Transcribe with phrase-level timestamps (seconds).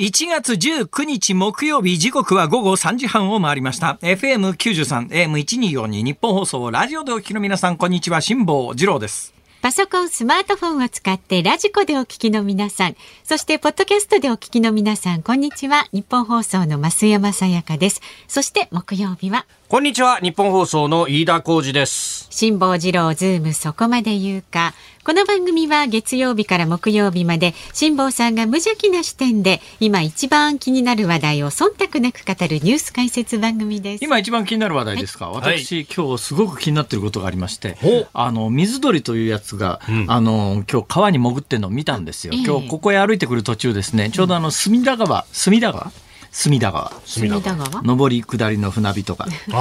[0.00, 3.96] 1月19日木曜日時刻は午後3時半を回りました。
[4.02, 9.32] FM93、AM1242 日本放送、ラジオでお聞きの皆さん、こんにちは、辛坊二郎です。
[9.62, 15.86] パソコン、スマートフォンを使ってラジコでお聞きの皆さん、そしてポッドキャストでお聞きの皆さん、こんにちは。
[15.92, 18.00] 日本放送の増山さやかです。
[18.26, 24.74] そして木曜日はこんにちは日本放送の飯田浩二です辛坊治郎ズームそこまで言うか
[25.06, 45.90] この番組は月曜日から木曜日まで辛坊さんが無邪気な視点で今一番気になる話題を忖度なく語るニュース解説番組です今一番気になる話題ですか、はい、私今日すごく気になってることがありまして、はい、あの水鳥というやつが、うん、あの今日川に潜ってるのを見たんですよ、今日ここへ歩いてくる途中ですねちょうどあの隅田川隅田川
[46.34, 49.56] 隅田川隅田川上り下りの船火とかあ、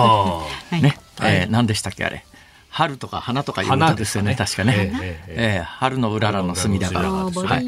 [0.76, 2.26] ねはい、えー、何でしたっけあれ
[2.68, 7.68] 春とか花とかいう歌ですよね、ね、確かね、ええええ、春のうららの隅田川、はい、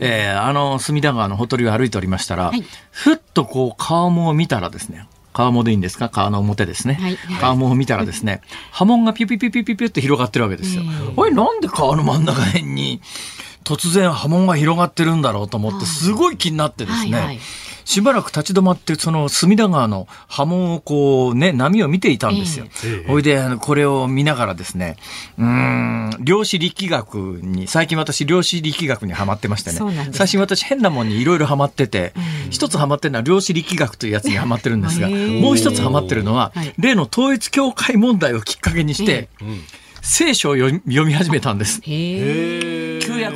[0.00, 8.40] えー、あの隅田川のほとりを歩いておりましたら、はい、ふっとこう川面を見たらですね川面でいいんですか川の表ですね、はい、川面を見たらですね
[8.72, 10.82] 波紋がピュピュピュピュピュピュって広がってるわけですよ、
[11.16, 13.00] おいなんで川の真ん中辺に
[13.62, 17.38] 突然波紋が広がってるんだろうと思ってすごい気になってですね、はいはい
[17.84, 22.66] しばらく立ち止まって、その隅田川の波紋をこうね、波を見ていたんですよ。
[23.06, 24.96] ほ、いで、これを見ながらですね、
[25.38, 32.12] うん、量子力学に、最近私量子力学にはまってましてね、最近私変なもんにいろいろはまってて、
[32.50, 39.28] 一つはまってるのは量子力学というやつにはまってるんですが、もう一つはまってるのは、例の統一教会問題をきっかけにして、
[40.02, 41.80] 聖書を読み始めたんです。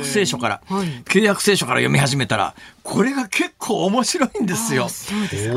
[0.03, 4.89] 聖書から、はい、契約聖書から読み始めたら、これが結構面白いんですよ。
[4.89, 5.11] す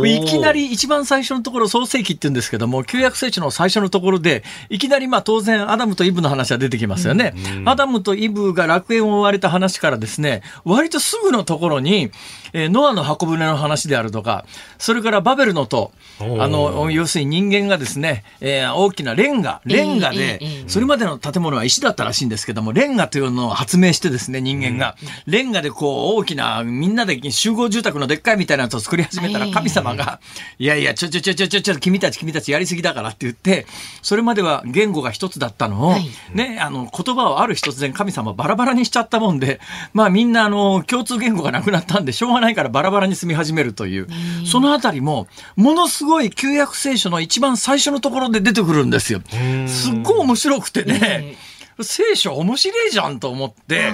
[0.06, 7.34] いきなり一番最初のところ、創世記って言うんですけども、旧約聖書の最初のところで、いきなりまあ当然、アダムとイブの話は出てきますよね。
[7.53, 12.11] うんアダムとイブが楽園を追われた話からですね、割とすぐのところに、
[12.55, 14.47] えー、ノアの箱舟の話であるとか、
[14.78, 24.97] それからバベルの塔、あの、要するに人間がですね、えー、大きなレンガ、レンガで、それまでの建物は石だったらしいんですけども、レンガというのを発明してですね、ですね、人間が。
[25.27, 30.21] レンガでこう、大きな、みんなで集合住宅のでっかいみたいなやつを作り始めたら、神様が、
[30.59, 33.67] いやいや、ちょちょちょちょちょちょ、君たち君たちやりすぎだからって言って、
[34.03, 35.94] それまでは言語が一つだったのを、
[36.34, 39.61] ね、あの、言葉をある日突然神様バラバラにしちゃったもんで、
[39.93, 44.09] まあみんなあの、共通言語がなくなったんで、しょうがないからバラバラに住み始めるという、
[44.47, 49.21] そのあたりも、ものすごい旧約聖書の一番最初のところで出てくるんですよ。
[49.67, 51.37] すっごい面白くてね、
[51.84, 53.93] 聖書面白いじゃんと思って、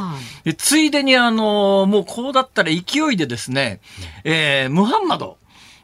[0.57, 3.81] ついでにあの、もうこうだったら勢いでですね、
[4.25, 5.37] えー、ムハンマド、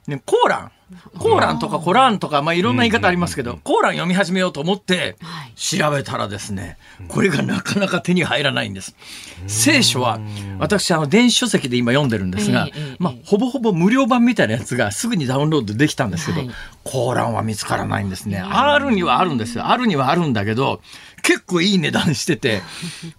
[0.07, 0.73] ね、コーラン、
[1.19, 5.17] コーランとかコランとか、まあ、いろんな言い方ありますけど、コーラン読み始めようと思って、
[5.55, 6.79] 調べたらですね、
[7.09, 8.97] これがなかなか手に入らないんです。
[9.47, 10.19] 聖書は、
[10.59, 12.67] 私、あの、電子書籍で今読んでるんですが、
[12.99, 16.51] まあ、ほぼほぼ無料版みたいなやつがすぐにダウンロードできたんですけど、
[16.83, 18.41] コーランは見つからないんですね。
[18.41, 19.67] あるにはあるんですよ。
[19.69, 20.81] あるにはあるんだけど、
[21.23, 22.63] 結構いい値段してて、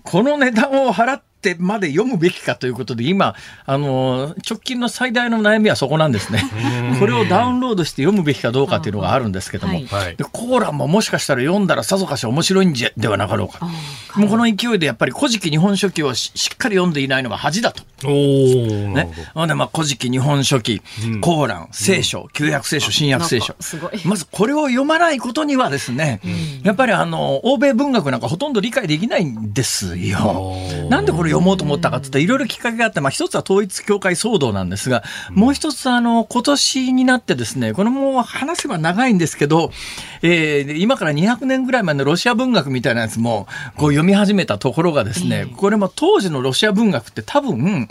[0.03, 3.35] この値段を払ってまで読むべきかということで今
[3.65, 6.43] あの直近の最大の悩みはそこなんですね。
[6.99, 13.65] これをダウンロードして読むべきかどうかというのがあるんですけども、はい、でコーランももしかしたら読んだらさぞかし面白いんじゃではなかろうか。
[14.15, 17.83] もうこの勢いでやっぱり「古事記日本書紀」をしっかり読んでいないのが恥だと。
[18.07, 20.81] ね、なのでまあ「古事記日本書紀」
[21.21, 23.55] コーラン」「聖書」「旧約聖書」「新約聖書」
[24.05, 26.19] まずこれを読まないことにはですね、
[26.63, 30.53] やっぱりあの欧米文学なんかほとんど理解できないんですよ。
[30.89, 39.71] なんでこれ読もうと思ったかっていろいろきっかけがあって、まあ、一つは統一教会騒動なんですが、もう一つ、あの、今年になってですね、これも話せば長いんですけど、
[40.21, 43.47] えー、今から200年ぐらい前のロシア文学みたいなやつも、
[43.77, 47.87] こう読み始めたところがですね、これも当時のロシア文学って多分、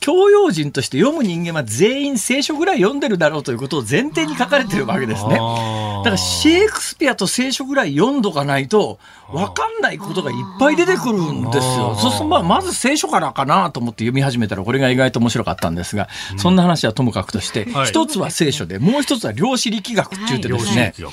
[0.00, 5.30] 教養人として読む人間は全員聖書ぐらい読んでるだろうということを前提に書かれてるわけですね。
[5.32, 8.98] だからシェイクスピアと聖書ぐらい読んどかないと、
[9.32, 11.94] 分かんないことがいっぱい出てくるんですよ。
[11.94, 21.12] そうするとまあまず聖書からかなと思って読み始めたらこれが意外と面白かったんですが、うん、そんな話はともかくとして、はい、一つは聖書でもう一つは量子力学って言ってですね、はい、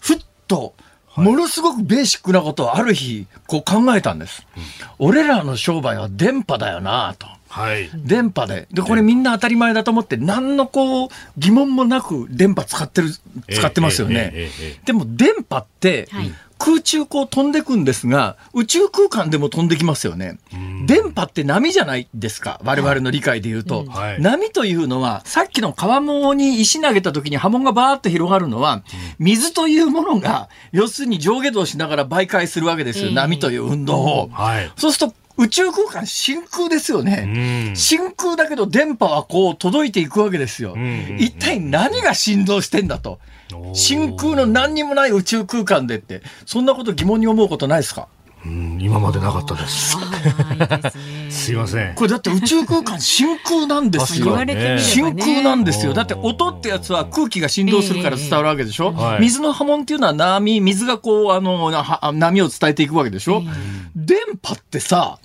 [0.00, 0.18] ふっ
[0.48, 0.74] と
[1.16, 4.46] ものすごくベーシックなことをある日こう考えたんです。
[4.56, 4.62] うん、
[4.98, 7.28] 俺らの商売は電波だよなと。
[7.48, 11.08] はい、電波ででこれみんな当たり前だと思って何のこう
[11.38, 13.10] 疑問もなく電波使ってる
[13.48, 14.48] 使ってますよね、
[14.86, 20.38] でも電波って、はい、空中こう飛んでくんですが、宇宙空間でも飛んできますよね。
[20.86, 22.60] 電波って波じゃないですか。
[22.64, 23.84] 我々の理解で言うと。
[23.86, 28.84] はい、波というのは、さっきの川面に石投げた時に波紋がバーって広がるのは、
[29.18, 33.10] 水というものが、要するに上下動しながら媒介するわけですよ。
[33.10, 34.28] 波という運動を。
[34.32, 40.76] はい、そうすると、宇宙空間真空ですよね、真空だけど電波はこう届いていくわけですよ、
[41.18, 43.18] 一体何が振動してんだと、
[43.74, 48.08] 真空の何にもない宇宙空間でって、そんなこと疑問に思うことないですか
[48.46, 49.96] うん、今までなかったです。
[51.30, 51.94] すいません。
[51.94, 54.36] これだって宇宙空間真空なんですよ。
[54.78, 55.94] 真空なんですよ。
[55.94, 58.94] だって音ってやつは空気が振動するから伝わるわけでしょ。
[59.18, 61.70] 水の波紋っていうのは波、水がこう、あの、
[62.12, 63.42] 波を伝えていくわけでしょ。
[63.96, 65.18] 電波ってさ、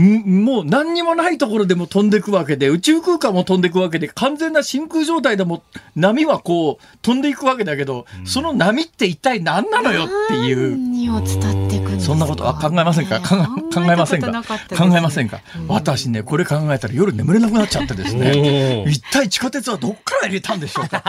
[0.00, 5.62] もう何にもないところでも飛んでくわけで、宇宙空間も飛んでくわけで、完全な真空状態でも
[5.94, 10.70] 波はこう飛んでいくわけだけど、うん、その波って一体何なのよっていう。
[10.76, 13.26] 何を伝っていくそんなことは考えませんか、ね、
[13.72, 21.00] 考えませんか、ね、考えませんか、うん、私ね、これ考えたら夜眠れなくなっちゃってですね、一体地下鉄はどっから入れたんでしょうか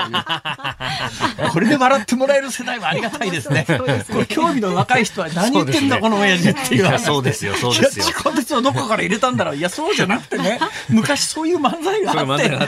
[1.37, 1.51] という。
[1.51, 3.63] これで笑ってもらえる世代はありがたいですね。
[3.65, 3.79] すね
[4.11, 6.99] これ興味の若い人は何言ってんだこの親父っていう。
[6.99, 8.05] そうですよ、そうですよ。
[8.05, 12.59] 地下鉄はどかから入れたんだろういやそうじゃなくてね昔そういう漫才があってね、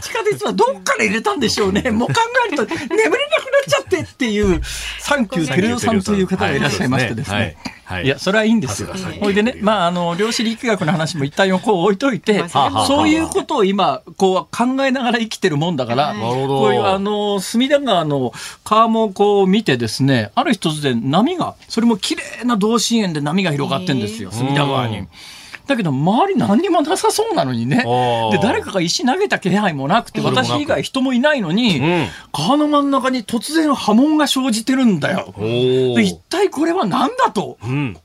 [0.00, 2.14] 地下鉄はどっから入れたんでしょうねもう考
[2.48, 3.18] えると 眠れなくなっ
[3.68, 4.60] ちゃってっていう
[4.98, 7.56] サンキューテレオさんという方がいらっしゃいましてですね。
[7.84, 8.88] はい、いやそれはいいんですよ。
[9.20, 18.32] ほいでね、まあ、あの量子力学の話も一旦横を置いといてそういうことを今こう考えながら生きてるもんだから、こういうあの隅田川の
[18.64, 25.06] 川もこう見てですねある日突然波がそれも綺麗な同心円で波が広がってんですよ隅田川に。
[25.66, 27.82] だけど周り何にもなさそうなのにね
[28.32, 35.32] で誰かが石投げた気配もなくて私以外人もいないのに、うん、川の真ん中に突然波紋が生じてるんだよ。
[35.38, 37.58] で一体これは何だと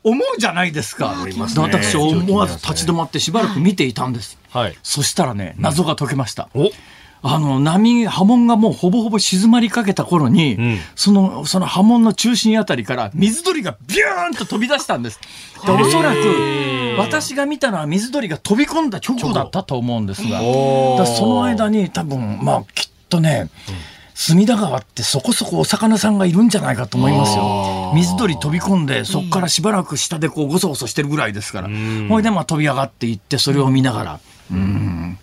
[0.04, 6.50] 思うじゃないですか、うん、私思わず立ち止まってしばらく見ていたんです、はい、そしたらね謎が解けました。
[6.56, 6.70] うん
[7.22, 15.20] あの波波紋がもうほぼほぼ静まりかけた頃に、うん、そのその波紋の中心あたりから水鳥がビューンと飛び出したんです。
[15.66, 16.20] でおそらく
[16.98, 20.40] 私が見たのは水鳥が飛び込んだ直後だったと思うんですが
[21.06, 23.76] その間に多分まあきっとね、うん
[24.22, 27.94] 隅田川ってそこそこお魚さんがいるんじゃないかと思いますよ。
[27.96, 31.70] 水鳥飛び込んで、そこからしばらく下でこうごそごそしてるぐらいですから。
[32.10, 34.20] ほいでまあ飛び上がっていって、それを見ながら。
[34.52, 35.18] うん。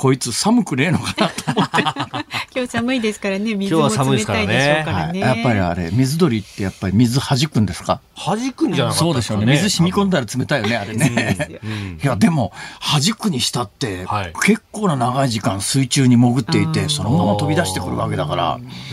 [0.00, 1.82] こいつ寒くねえのかなと思って
[2.56, 11.60] 今日寒いですからね水も冷たいでしょうからね、ねはい、やっぱりあれ水鳥ってやっぱり水弾くんですか弾くんじゃなかったですかね、ね、水染み込んだら冷たいよねあれね
[12.02, 18.36] いやでも弾くにしたって、はい、結構な長い時間水中に潜っていてそのまま飛び出してくるわけだか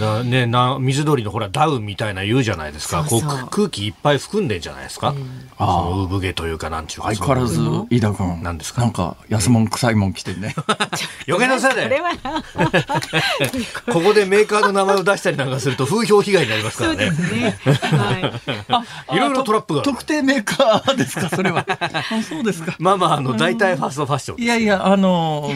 [0.02, 10.54] らねな水鳥のほらダウンみたいな言うじゃないですかこう空気いっぱい含んでんじゃないですか、うん、その産毛というかなんちゅうか相変わらず飯田君なんですかなんか安物臭いもん来てね
[11.28, 12.04] 余計なせいだよ。
[13.92, 17.10] ここでメーカーの名前を出したりなんかすると風評被害になりますからね。
[17.10, 17.60] ね
[18.70, 19.16] はい。
[19.18, 19.82] いろいろトラップが。
[19.82, 21.66] 特定メーカーですか、それは。
[21.68, 22.76] あ そうですか。
[22.80, 24.44] まあまあ、あの、大体ファーストファッション。
[24.44, 25.52] いやいや、あの、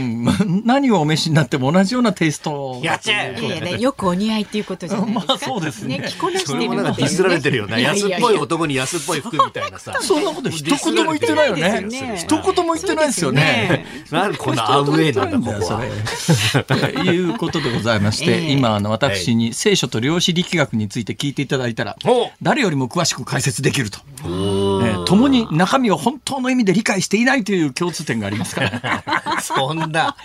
[0.66, 2.80] 何をお召しになっても同じようなテイスト。
[2.84, 5.34] やっちゃえいやいや、よくお似合いっていうことじゃないですか。
[5.34, 6.04] まあそうですね。
[6.08, 7.82] 着こなしてるもなんかディスられてるよね。
[7.82, 9.94] 安っぽい男に安っぽい服みたいなさ。
[10.02, 11.86] そんなこと一言も言ってないよね。
[12.18, 13.86] 一言も言ってないですよね。
[14.12, 16.64] なんこのアウェイないんだよ、それ。
[16.64, 16.74] と
[17.04, 21.96] いうことでございまして、えー、今、あの、私に聖書と量子力学について聞いていただいたら、
[22.42, 24.00] 誰よりも詳しく解説できると。
[24.24, 29.21] えー、共に中身を本当の意味で理解していないという共通点がありますから。
[29.42, 30.16] そんな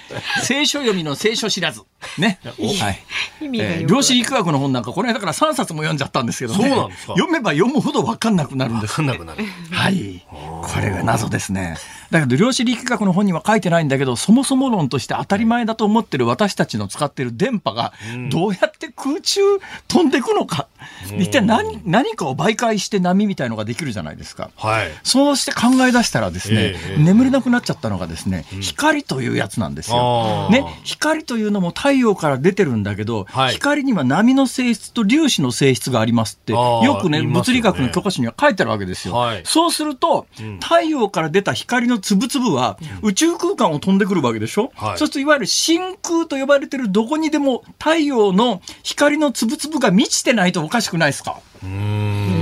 [0.43, 1.83] 聖書読みの聖書知らず
[2.19, 2.99] ね、はい
[3.41, 11.77] えー、量子力学の本なんかこの間から3冊も読んじゃったんですけど、ね、そうなんですか読めば読むほど分かんなくなるんです分かんなくなるはいこれが謎ですね
[12.11, 17.93] だけど量子力学の本には書いてないんだけどそもそも論として当たり前だと思ってる私たちの使ってる電波が
[18.31, 19.41] どうやって空中
[19.89, 20.69] 飛んでいくのか、
[21.13, 30.49] うん、一体何何かを媒介して波みたいのができるじゃないですか、はい、そうして考え出したらですね、えー、眠れなくなっちゃったのがですね、うん、光というやつなんですよ。
[30.51, 39.15] ね、光というのも太陽から出てるんだけど、はい、光には波の性質と粒子の性質がありますって、よくね、ね物理学の教科書には書いてあるわけですよ。
[39.15, 52.36] はい、そうすると、うん、太陽から出た光の粒々は、宇宙空間を飛んでくるわけでしょ、はい、そうすると、いわゆる真空と呼ばれてるどこにでも太陽の光の粒々が満ちてないとおかしくないですかうん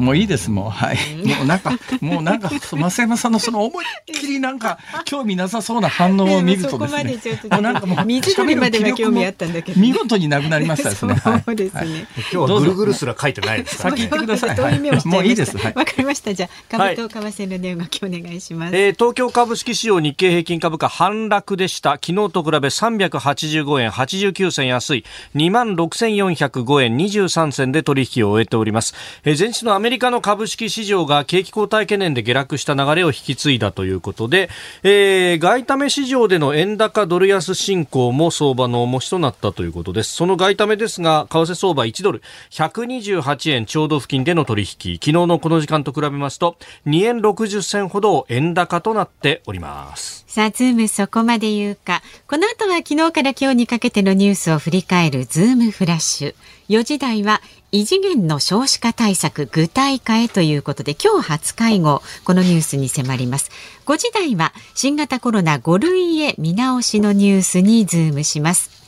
[0.00, 7.16] もういいですもうはいもうなんかもうなんか増山さんのその思いっきりなんか 興味なさそうな反応を見るとですね
[7.52, 25.04] もうなんかもう水鳥までは興味あったんだけど見事になくなりましたですね そうですね今日はぐるぐるすら書いてないですから先行ってください もういいですわかりましたじゃ株と為替の値動きお願いしますえ東京株式市場日経平均株価反落でした昨日と比べ385円89銭安い
[25.36, 34.48] 2万6405円23銭で取引を終えておりますえ前日のアメメリカの株式市場が景気後退懸念で下落した流れを引き継いだということで、
[34.84, 40.12] えー、外為市場での円高ドル安進行も相場の重しとなったということです。
[40.14, 44.68] その外為ですが、為替相場1ドル128円ちょうど付近での取引、
[44.98, 46.56] 昨日のこの時間と比べますと、
[46.86, 50.24] 2円60銭ほど円高となっております。
[50.28, 52.00] さあ、ズームそこまで言うか。
[52.28, 56.34] この後は昨日から今日にかけてのニュースを振り返るズームフラッシュ。
[56.68, 57.42] 4時台は
[57.72, 63.50] 異次元の少子化対策具体化へということで今日初会合このニュースに迫ります
[63.86, 68.80] 5時台は新型コロナ5類へ見直しのニュースにズームします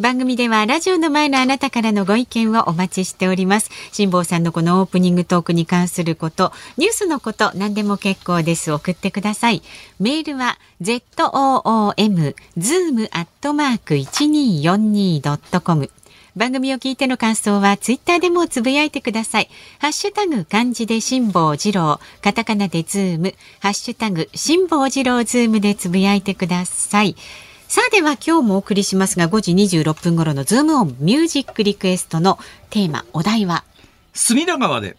[0.00, 9.62] 番組ではラジオの前のあなたからのご意見をお待ちしております辛坊さんのこのオープニングトークに関することニュースのこと何でも結構です送ってください
[10.00, 11.02] メールは zoom
[12.58, 15.90] zoom アットマーク 1242.com
[16.36, 19.48] 番組を聞いての感想はツイッターでもつぶやいてください。
[19.78, 27.14] ハッシュタグ漢字で辛坊治郎、カタカナでズーム、ハッシュタグ辛坊治郎ズームでつぶやいてください。
[27.68, 32.38] さあでは今日もお送りしますが5時26分頃のズームオンミュージックリクエストの
[32.70, 33.62] テーマ、お題は
[34.12, 34.96] 隅田川で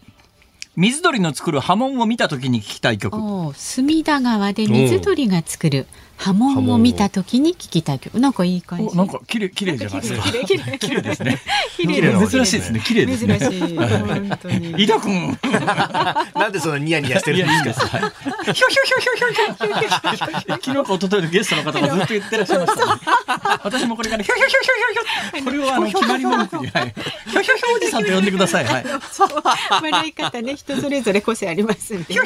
[0.74, 3.14] 水鳥の作る波紋を見た時に聞きたい曲。
[3.54, 5.86] 隅田川で水鳥が作る。
[6.16, 11.40] 波紋を見たときに聞きたい曲なんかいい感じなんか綺麗綺麗じゃないですか綺麗 綺麗ですね
[11.76, 15.38] 綺麗珍しいですね綺麗ですね珍しい本当に伊田 君
[16.34, 18.54] なんでそのニヤニヤしてるんですかひょひょひょひょ
[19.14, 24.58] ひょひょ昨日か一昨日のゲストの方がずっと言ってらっしゃいました私もこれからひょひょひょ
[25.36, 29.28] ひょひょこれをあの決まり文句にひょひょひょおじさんと呼んでくださいはいそう
[29.82, 32.24] 笑い方ね人それぞれ個性ありますんで結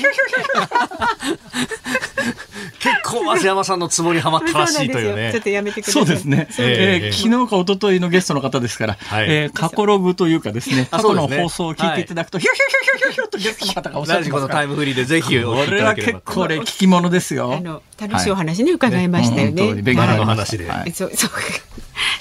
[3.04, 5.30] 構増山さんのつもりはまったらしいというね。
[5.30, 6.04] うちょっとやめてください。
[6.04, 6.46] そうですね。
[6.60, 14.48] えー、昨日か一昨日のゲストの方ですから、はい、えー、過去ログというかですね、過去の放送を聞いていただくと、ヒュヒュヒュヒュヒュヒュとゲストの方がおっしゃってますから。
[14.48, 17.54] ラジコのタイムフリーでぜひ俺聞きいこれは結構ね、聞き物ですよ。
[17.54, 19.74] あの楽しいお話ね、伺いましたよね。
[19.82, 20.66] ベガの話で。
[20.70, 20.92] はい。
[20.92, 21.30] そうそう。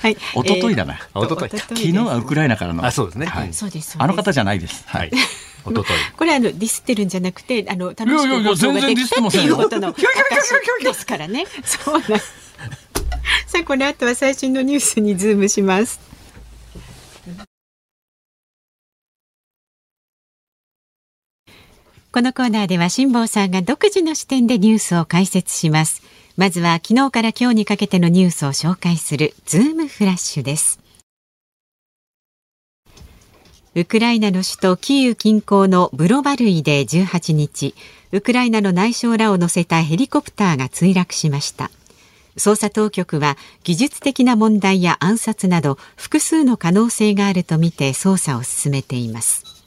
[0.01, 0.12] はい。
[0.13, 0.19] 一
[0.59, 0.95] 昨日だな。
[0.95, 1.57] 一昨日。
[1.57, 2.86] 昨日はウクライナからの。
[2.86, 3.27] あ、そうですね。
[3.27, 3.53] はい。
[3.53, 3.95] そうです。
[3.98, 4.83] あの方じゃないです。
[4.88, 5.09] はい。
[5.12, 5.17] 一
[5.63, 5.88] 昨日。
[6.17, 8.17] これあのディスってるんじゃなくて、あの楽しってこ
[8.50, 8.55] と
[10.83, 11.45] ですからね。
[11.63, 12.03] そうなん。
[13.48, 16.00] さあこの後は最新のニュースにズームします。
[22.11, 26.01] このコーナーでは辛坊さんが独自の視点でニュースを解説します
[26.37, 30.79] まずは昨日から今日にかけてのニュースを紹介するズームフラッシュです
[33.75, 37.75] ウクライナの首都キーウ近郊のブロバルイで18日
[38.11, 41.69] ウクライナの内相らを乗せたヘリコプターが墜落しました
[42.37, 49.58] 捜査当局は技術的な問題や暗殺など複数の可能性があるとみて捜査を進めています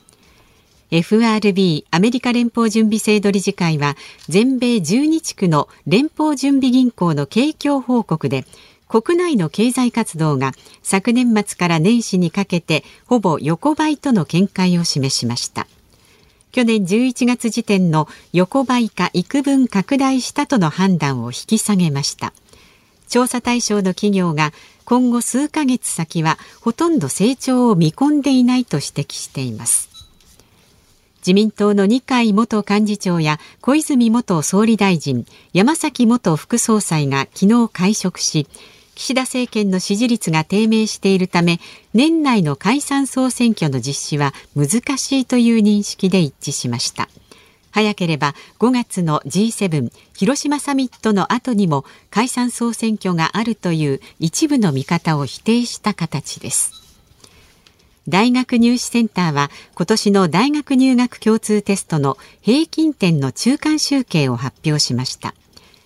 [0.93, 3.97] FRB アメリカ連邦準備制度理事会は
[4.29, 8.45] 全米12地区の連邦準備銀行の景況報告で
[8.89, 15.67] 国内の経済活動が昨年末から年始にかけてほぼ横ばいとの見解を示しました
[16.51, 22.35] 去年11月時点の横ばいか幾分拡大したとの判断を引き下げました
[23.09, 24.53] 調査対象の企業が
[24.85, 29.92] 今後数ヶ月先はほとんど成長を見込んでいないと指摘しています
[31.23, 38.49] 自民党の二階元幹事長や小泉元総理大臣、山崎元副総裁が昨日会食し、
[38.97, 41.61] 岸田政権の支持率が低迷しているため、
[41.95, 47.09] 年内の解散総選挙の実施は難しいという認識で一致しました。
[47.71, 56.82] 早ければ5月の G7 広島サミットの後にも解散総選挙があるという一部の見方を否定した形です。
[58.09, 65.35] 大学入試センターは今年の大学入学共通テストの平均点の中間集計を発表しました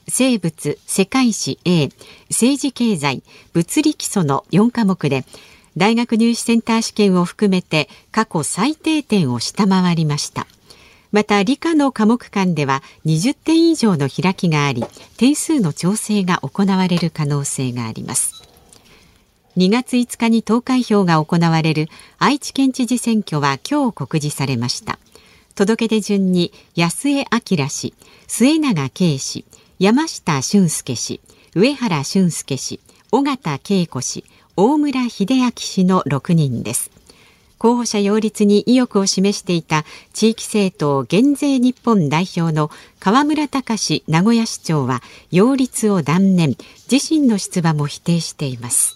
[0.09, 1.89] 生物世界史 A
[2.31, 5.25] 政治経済物理基礎の4科目で
[5.77, 10.47] 大学入試センター試験を含めて過去最低点を下回りました
[11.13, 14.85] また理科の科目間では20点以上の開きがあり
[15.19, 18.36] 点数の調整が行われる可能性があります
[19.57, 24.99] 2月5日に投開票が行われる愛知県知事選挙は今日告示されました
[25.55, 27.95] 届け出順に安江明氏
[28.27, 29.47] 末永圭氏
[29.79, 31.23] 山下俊介氏
[31.55, 32.81] 上原俊介氏
[33.13, 34.25] 尾形恵子氏
[34.59, 36.91] 大村秀明氏の6人です
[37.57, 42.71] 候補者擁立に意欲を示していた地域政党減税日本代表の
[43.01, 45.01] 河村隆名古屋市長は
[45.33, 46.57] 擁立を断念
[46.93, 48.96] 自身の出馬も否定しています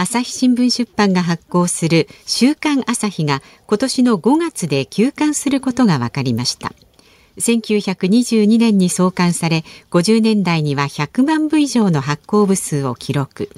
[0.00, 6.72] 朝日新聞出版が発行する週刊朝日が今年の5月で休刊することが分かりました
[7.36, 13.50] 1922年に創刊され50年代には100万部以上の発行部数を記録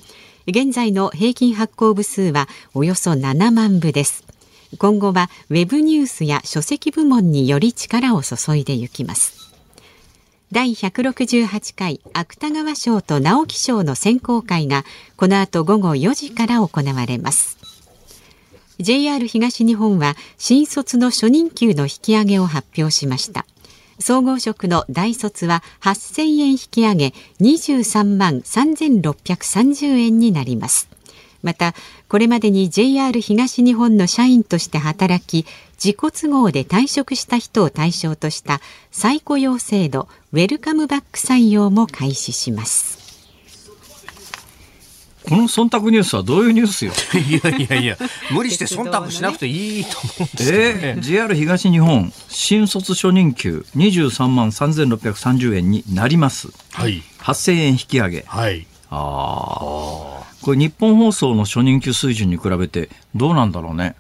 [0.49, 4.25] 現在の平均発行部数はおよそ7万部です
[4.81, 9.42] 今後はウェブニュースや書籍部門により力を注いでいきます
[10.53, 14.85] 第168回芥川賞と直木賞の選考会が
[15.17, 17.57] この後午後4時から行われます
[18.79, 23.47] JR 東日本は新卒の初任給の引き上げを発表しました
[23.99, 30.91] 総合職の大卒は8000円引き上げ23万3630円になります
[31.43, 31.73] また
[32.11, 35.47] これまでに JR 東日本の社員として働き
[35.85, 38.61] 自己都合で退職した人を対象とした
[38.93, 43.03] 再雇用制度ウェルカムバック採用も開始します
[45.29, 47.97] この忖度ニュースはどういうニュースよいやいやいや
[48.31, 59.59] 無理して忖度しなくていいと思うんですけど、ね、えー、JR 東日本新卒初任給23万3630円になります、はい、8000円引き上げ、はい、あ
[60.11, 63.97] あこれ日本放送の初任給水準に比べてどうなんだろうね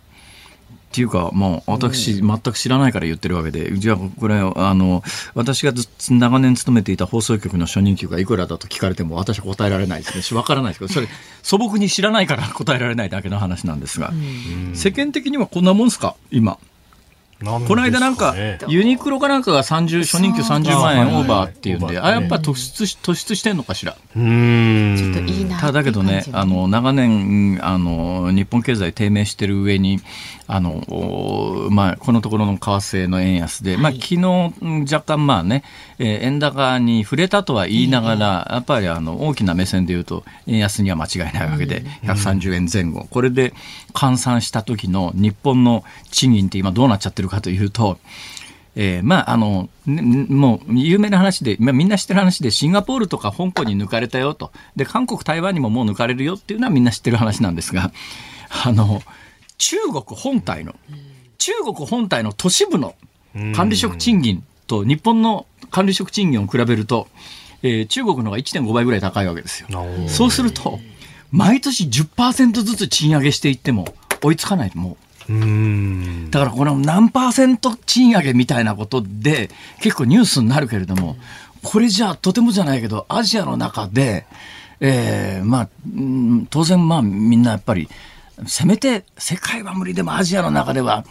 [0.93, 5.03] っていうか、もう私、全く知らないから言ってるわけで、じゃあ、これ、あの、
[5.35, 10.37] 私がず長年勤めていた放送局の初任給がいくらだと聞かれても、私は答えられないですね。
[10.39, 11.09] わからないですけど、それ、
[11.43, 14.13] 素朴に知らないから答えられないだけの話なんですが、
[14.75, 16.59] 世間的にはこんなもんすか、今。
[17.41, 18.37] ね、この間なんか、
[18.69, 23.97] ユニクロかなんかが三十初任給30万円オーバーっていうんで、あ、やっぱ突出し、突出してんのかしら。
[24.17, 24.95] うん。
[24.97, 25.59] ちょっといいな。
[25.59, 30.01] ただけどね、あの、長年、あの、日本経済低迷してる上に、
[30.55, 34.05] あの、まあ、このところの為替の円安で、はい、まあ、昨
[34.85, 35.65] 日、若干まあね、
[35.99, 43.07] えー、円高に触れたとは言いながら、えー、やっぱりあの、大きな目線で言うと、円安には間違いないわけで、130円前後。
[43.11, 43.55] これで
[43.95, 47.99] 換算した時の日本の賃金って今どうなっちゃってるかというと、
[48.77, 54.51] えー、まあ、あの、ね、もう、有名な話で、まあ、みんな知ってる話で、シンガポールとか香港に抜かれたよと。
[54.77, 57.91] で、韓国、台湾にももう抜かれるよっていうのはみんな知ってる話なんですが、
[58.67, 59.01] あの、
[59.63, 60.75] 中国本体の、
[61.39, 62.97] 中国本体の都市部の
[63.55, 67.07] 管理職賃金と日本の管理職賃金を比べると、
[67.63, 69.69] えー、中国のが1.5倍ぐらい高いわけですよ。
[70.09, 70.81] そうすると、
[71.31, 74.97] 毎年10%ずつ賃上げしていっても追いつかない、も
[75.29, 75.33] う。
[75.33, 79.49] うだからこの何パーセント賃上げみたいなことで
[79.81, 81.17] 結構ニュースになるけれども、
[81.63, 84.27] これじゃあとてもじゃないけどアジアの中で、
[84.81, 85.69] えまあ、
[86.51, 87.89] 当然まあみんなやっぱり
[88.47, 91.05] せめて世界は無理でもアジアの中では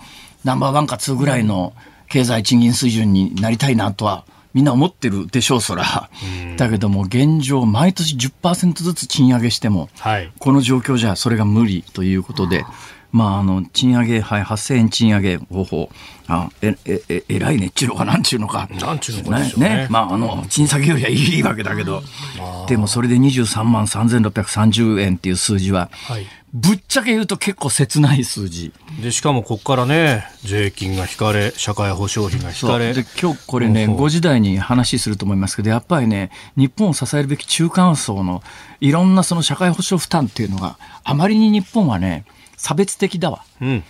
[0.43, 1.73] ナンバーワンかツーぐらいの
[2.09, 6.09] 経済賃金水準になりたいなとはみんな思ってるでしょう、そら。
[6.57, 12.65] だけども、現状、毎年10%ずつ賃上げしても、はい、この状況じゃそれが無理ということで、
[13.13, 15.89] まあ、あの、賃上げ、はい、8000円賃上げ方法、
[16.27, 18.67] あえ、え、え、えらいねっちゅうのか、なんちゅうのか。
[18.81, 19.53] なんちゅうのかね。
[19.55, 19.87] ね。
[19.89, 22.01] まあ、あの、賃下げよりはいいわけだけど、
[22.67, 38.43] でもそれで23万3630円っていう数字は、はい、ぶっちゃけ言うと結構切ない数字でしかもここからね税金が引かれ社会保障費が引かれで今日これね5時台に話すると思いますけどやっぱりね日本を支えるべき中間層の
[38.81, 42.25] いろんなその社会保障負担っていうのがあまりに日本はね
[42.57, 43.83] 差別的だわ、うん、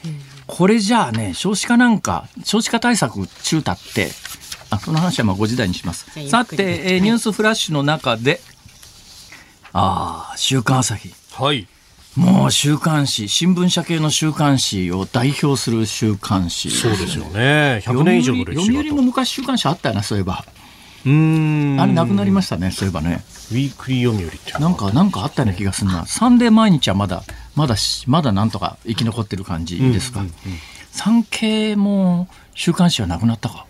[0.48, 4.10] これじゃあね少子化なんか少子化対策中立って
[4.70, 6.56] あこの話はまあ5時台にしますさて、
[6.94, 8.40] えー、ニュースフラッシュの中で
[9.74, 11.68] ああ週刊朝日はい
[12.18, 17.82] もう週刊誌、新聞社系の週刊誌を代表する週刊誌、ね、そうですよね。
[17.86, 20.44] 100年以上の歴史読売も昔週刊誌あったよな、そういえば。
[21.06, 23.24] うんあれなくなりましたね、そういえばね。
[23.54, 26.06] ウィークリー読売ってなんか、なんかあったような気がするな。
[26.06, 27.24] サンデー毎日はまだ、
[27.56, 27.76] まだ、
[28.08, 30.22] まだなんとか生き残ってる感じですか。
[30.92, 33.66] 産経も週刊誌はなくなったか。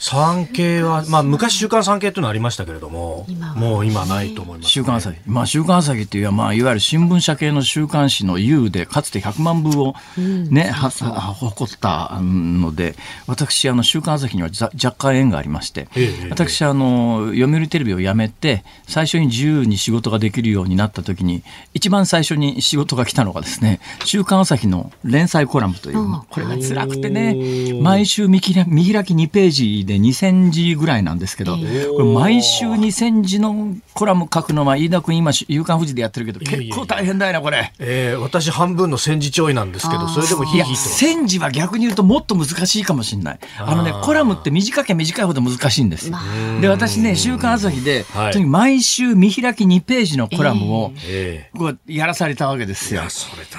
[0.00, 5.20] 産経は、まあ、昔週刊産経というのはありましたけれども、もう今ないと思います、ね、週刊朝日。
[5.26, 14.48] まあ、週刊朝日っていうのは、まあ、いわゆる新聞社系の週刊誌の U で、かつて100万部をね、うん、はそう誇ったので、私、あの、週刊朝日には
[14.82, 21.42] 若干縁がありまして、ええ、私、あの、読売テレビを辞めて、最初に自由に仕事ができるようになった時に、
[21.74, 28.64] 一番最初に仕事が来たのがですね、週刊朝日の連載コラムという、これが辛くてね、毎週見見開
[29.04, 37.72] き2ページで、で2000字ぐらいなんですけど、これ毎週2000字のコラム書くのは、飯田君今、夕刊フジでやってるけど、結構大変だよな、これ。
[37.80, 41.20] ええー、私半分の1000字ちょいなんですけど、それでもヒーヒーと。
[41.20, 43.38] 1000字は逆に言うともっと難しいかもしれない。
[43.58, 46.12] あのね、コラムって短け短いほど難しいんです。
[46.60, 53.02] で、私ね、週刊朝日で、はい、毎週見開き2ページのコラムを、えー、こうやらされたわけですよ。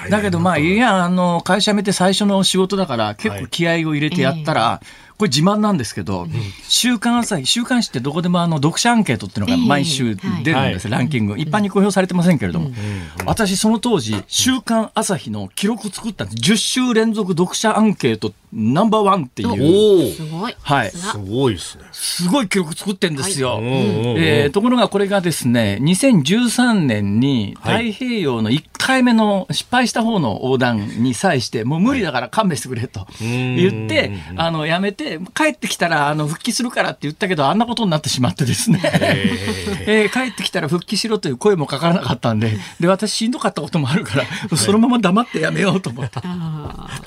[0.08, 6.26] だけどまあ、いや、あの、会社辞めて最初の仕事だから、結構気合を入れてやったら、えーこれ自慢なんですけど、
[6.68, 10.20] 週刊朝日、週刊誌ってどこでもあの読者アンケートっていうのが毎週出
[10.52, 11.36] るんです、ランキング。
[11.38, 12.70] 一般に公表されてませんけれども、
[13.26, 16.52] 私その当時、週刊朝日の記録作ったんです。
[16.52, 20.12] 10週連続読者アンケートナンバーワンっていう。
[20.14, 20.54] すごい。
[20.60, 20.90] はい。
[20.90, 21.84] すごいですね。
[21.92, 23.58] すごい記録作ってんですよ。
[23.62, 38.82] えところがこれがですね、2013年に太平洋の1回目の失敗した方の横断に際して、はい、もう無理だから勘弁してくれと言って、はい、あの、やめて、帰ってきたら、あの、復帰するからって言ったけど、あんなことになってしまってですね、
[39.86, 44.18] えー、帰ってきたら復帰しろという声もかからなかったんで、で、私しんどかったこともあるか
[44.50, 46.18] ら、そのまま黙ってやめようと思って、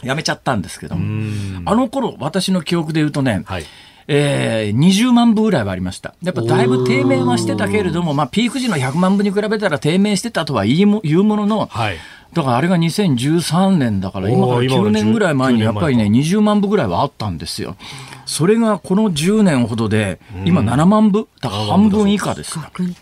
[0.01, 1.34] やめちゃったんですけども。
[1.65, 3.63] あの頃私の記憶で言うとね、はい
[4.07, 6.13] えー、20万部ぐらいはありました。
[6.21, 11.97] やっぱだいぶ低迷はしてたけれども、まあ、ピーク時の100万部に比べたら低迷してたとは言いも言うものの、はい、
[12.33, 17.77] だからあれが2013年だから、今から9年ぐらい前にやっぱりね、20万部ぐらいはあったんですよ。
[18.25, 22.85] それがこの10年ほどで、今7万部、だから半分以下ですから。
[22.85, 22.95] い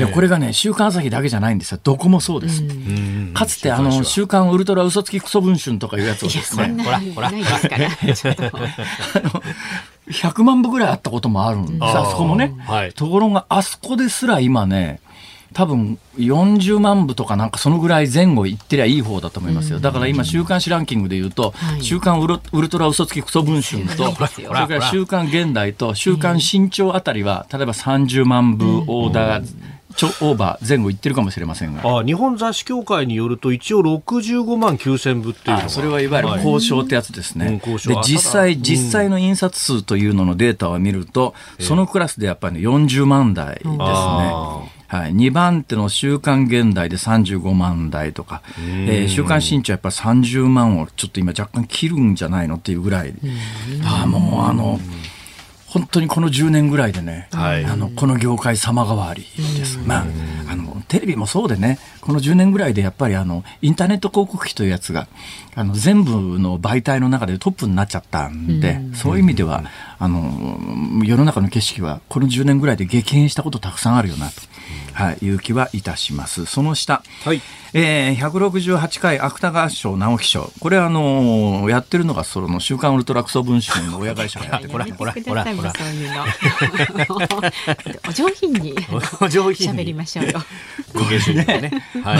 [0.00, 1.78] やこれがね、週刊朝日だけじゃないんですよ。
[1.82, 2.62] どこもそうです。
[3.34, 6.82] かつて、あの、週刊ウルトラ嘘つきクソ文春とかいうやつをですね。
[6.82, 7.30] ほら、ほら。
[7.30, 8.44] 100
[10.42, 12.52] 万部ぐらいあったこともあるんですあそこもね、
[12.96, 14.98] ところがあそこですら今ね
[15.52, 19.78] 多分40万部とかなんかそのぐらい前後いってりゃいい方だと思いますよ。
[19.78, 23.92] だから今週刊誌ランキングで言うと、週刊ウルトラ嘘つきクソ文春と、
[24.26, 29.44] それから週刊現代と週刊新潮あたりは、例えば30万部オーダー
[29.94, 43.78] ちょオーバー前後いってるかもしれませんがあ日本雑誌協会によると一応65万9000部っていうそれはいわゆる交渉ってやつですね、はい、で実際実際の印刷数というののデータを見ると、そのクラスでやっぱり、ね、40万台ですね。
[44.94, 53.14] はい、2番手の週刊現代で35万台とか、えー、週刊新潮やっぱり30万をちょっと今若干切るんじゃないのっていうぐらい、
[53.86, 54.78] あもうあの、
[55.66, 59.24] 本当にこの10年ぐらいでね、はい、あのこの業界様変わり
[59.56, 59.78] です。
[59.78, 60.06] まあ、
[60.50, 65.08] あのテレビもそうでねこの10年ぐらいでやっぱりあのインターネット広告費というやつが
[65.54, 69.64] あの全部の媒体の中でトップになっちゃったんで、そういう意味では
[70.02, 70.32] あの、
[71.04, 74.34] 世の中の景色はこの10年ぐらいで激変したことたくさんあるよなと、
[74.94, 76.44] はい、いう気はいたします。
[76.44, 77.40] その下、はい、
[77.72, 80.50] えー、168回芥川賞直木賞。
[80.58, 84.70] これあのー、やってるのがその週刊ウルトラクソ文春の親会社がやってる。
[84.74, 85.62] ほらほらほらほら。
[88.08, 88.74] お上品に
[89.20, 90.42] お上品喋りましょうよ。
[90.94, 91.44] ご芸術ね。
[92.02, 92.18] はい。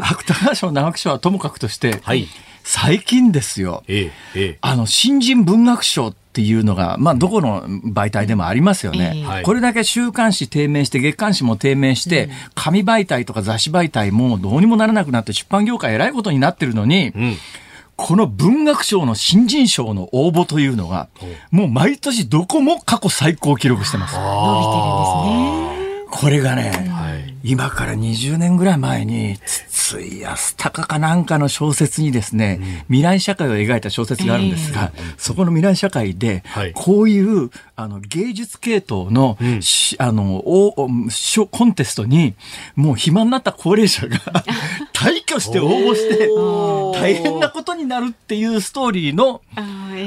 [0.00, 2.26] 芥川賞直木賞はともかくとして、はい、
[2.64, 17.34] 最近ですよ、えええ、あの新人文学賞っっていうのが、まあ、どこの媒体でもありますよね、これだけ週刊誌低迷して、月刊誌も低迷して、うん、紙媒体とか雑誌媒体もどうにもならなくなって、出版業界、えらいことになってるのに、うん
[18.02, 21.08] この文学賞の新人賞の応募というのが、
[21.50, 24.16] もう毎年どこも過去最高を記録してます。
[24.16, 26.06] 伸びてるんですね。
[26.10, 39.38] これがね、今から20年ぐらい前に筒井康隆かなんかの小説にですね、うん、未来社会を描いた小説があるんですが、えー、そこの未来社会で、こういうあの芸術系統の
[39.98, 40.88] あのお
[41.50, 42.34] コンテストに
[42.76, 44.18] もう暇になった高齢者が
[44.92, 46.28] 退去して応募して
[47.00, 49.40] 大変なことになるっていうストーリーの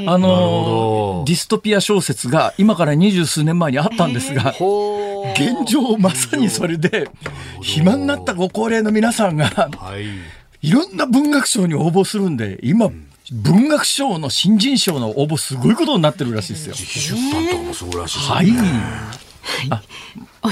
[0.05, 7.09] あのディストピア小説が今から二十数年前にあったんですが、えー、現状まさにそれで。
[7.61, 9.69] 暇になったご高齢の皆さんが、は
[10.61, 16.75] い、いろんな文学賞に応募するんで、今、うん文学賞の新人賞の応募すごいことになってるらしいですよ。
[16.77, 18.31] 自費出版とかもすごらしいですね。
[18.31, 19.69] はい。
[19.69, 19.81] はい、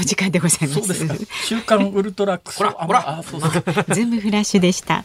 [0.00, 0.82] 時間でございます。
[0.94, 2.56] す週刊ウルトラックス。
[2.56, 3.22] ほら、ほら、
[3.90, 5.04] 全部 フラッシュでした。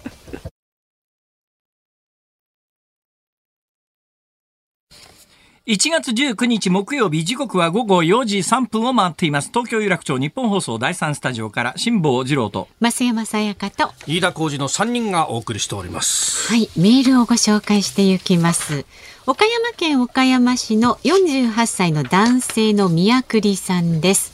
[5.67, 18.85] 1月19日木曜日時刻は午後4時3分を回っています東京有楽町日本放送第3スタジオから辛坊治郎と増山さやかと飯田浩二の3人がお送りしておりますはいメールをご紹介していきます
[19.25, 24.31] 岡山県岡山市の48歳の男性の宮栗さんです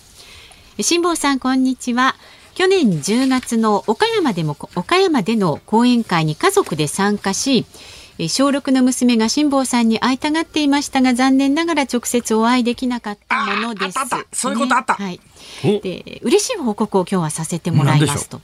[0.80, 2.13] 辛坊さんこんにちは
[2.54, 7.65] 去年10月の岡山でも岡山での講演会に家族で参加し
[8.28, 15.19] 小6の娘が辛坊さんに会いたがっていましたが残念ながら直接お会いできなかったものです、ね、そういうことあった、ね、
[15.63, 18.39] はい、で嬉しい報告を今日はさせてもらいますと。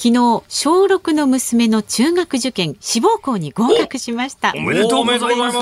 [0.00, 5.58] 昨日小六の娘の中学受験志望校に合格しましたおめでとうございます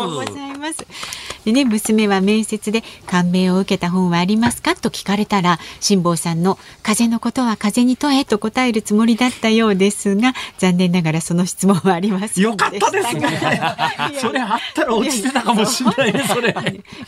[1.47, 13.39] でね娘は面接で感銘を受けた本はありますかと聞かれたら辛坊さんの風のことは風に問えと答えるつもりだったようですが残念ながらその質問はありますよかったですね
[14.21, 16.49] それあったら落ちてたかもしれないねそれ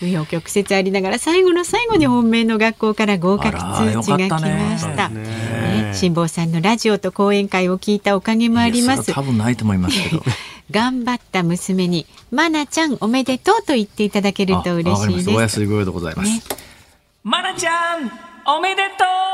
[0.01, 5.11] 紆余曲折ありながら最後の最後に本命の学校から合格通知が来ました
[5.93, 10.23] 辛坊、ねね、さんのラジオと講演会を聞いたおかげもあります多分ないと思いますけど
[10.71, 16.43] 頑張った娘にマナ、ちゃんおめでとうと言っていただけると嬉しいですお安いでございます、ね、
[17.25, 18.09] マ、ちゃん
[18.55, 19.28] おめでとう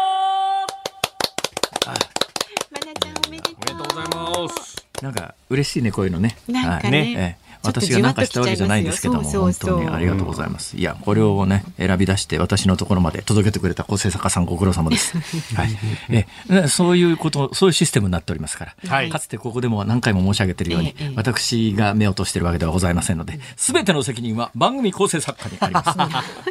[5.04, 6.34] なんか嬉しいねこういうのね。
[6.48, 6.98] なんかね。
[6.98, 15.16] はいね私が何かしたわけじゃないんですけども本当にありがとうございます、うん、いやこれをね選び出して私のところまで届けてくれた構成作家さんご苦労様です、
[15.56, 15.68] はい、
[16.10, 25.98] えそういうことそういうシステムになっておりますから、はい、かつてここでも何回も申し上げているように、ええ、私が目を落としているわけではございませんので全ての責任は番組構成作家にあります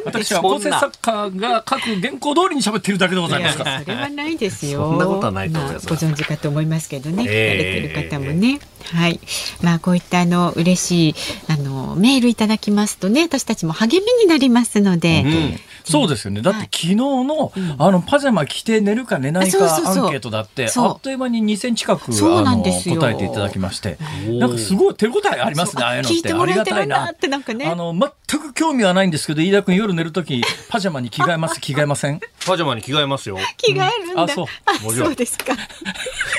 [0.04, 8.60] 私は構成作家が書く原稿通りに喋っているだけでございますからそれはないですよそんなことはないと思います、まあ、ご存知かと思いますけどね、えー、れてる方もねね。
[8.92, 9.18] はい、
[9.62, 11.14] まあこういったあの嬉しい
[11.48, 15.22] あのメールいただきますとね、私たちも励みになりますので。
[15.24, 16.42] うん、そうですよね。
[16.42, 23.96] だって昨日の、はい、あのパジャマ着て寝るか寝ないかアンケートだってあっという間に2000近くそうなんです答えていただきまして、
[24.28, 25.82] なんかすごい手応えありますね。
[25.82, 27.10] ああいうのってありがたいな。
[27.10, 27.66] ってなんかね。
[27.66, 28.02] あの全
[28.40, 32.20] く興味はないんですけど、飯田君夜寝る時パジャマに着替えます着替えません？
[32.46, 33.38] パジャマに着替えますよ。
[33.56, 34.22] 着替えるんだ。
[34.24, 34.46] うん、あそう。
[34.66, 35.54] あそうですか。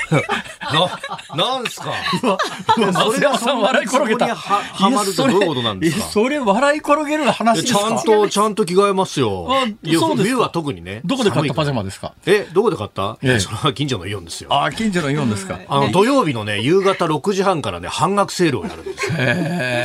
[1.26, 1.92] ななんすか。
[2.92, 4.34] 松山さん笑い転げた。
[4.34, 9.46] はまるとどういうことなんですかそれ笑い転げる話ですかちゃんと、ちゃんと着替えますよ。
[9.98, 11.00] そうです冬は特にね。
[11.04, 14.48] どこで買ったパジャマですかえ、どこで買ったえ それは近所のイオンですよ。
[14.52, 15.58] あ、近所のイオンですか。
[15.68, 19.10] あの、土曜日のね、夕方六時半からね、半額セールをやるんです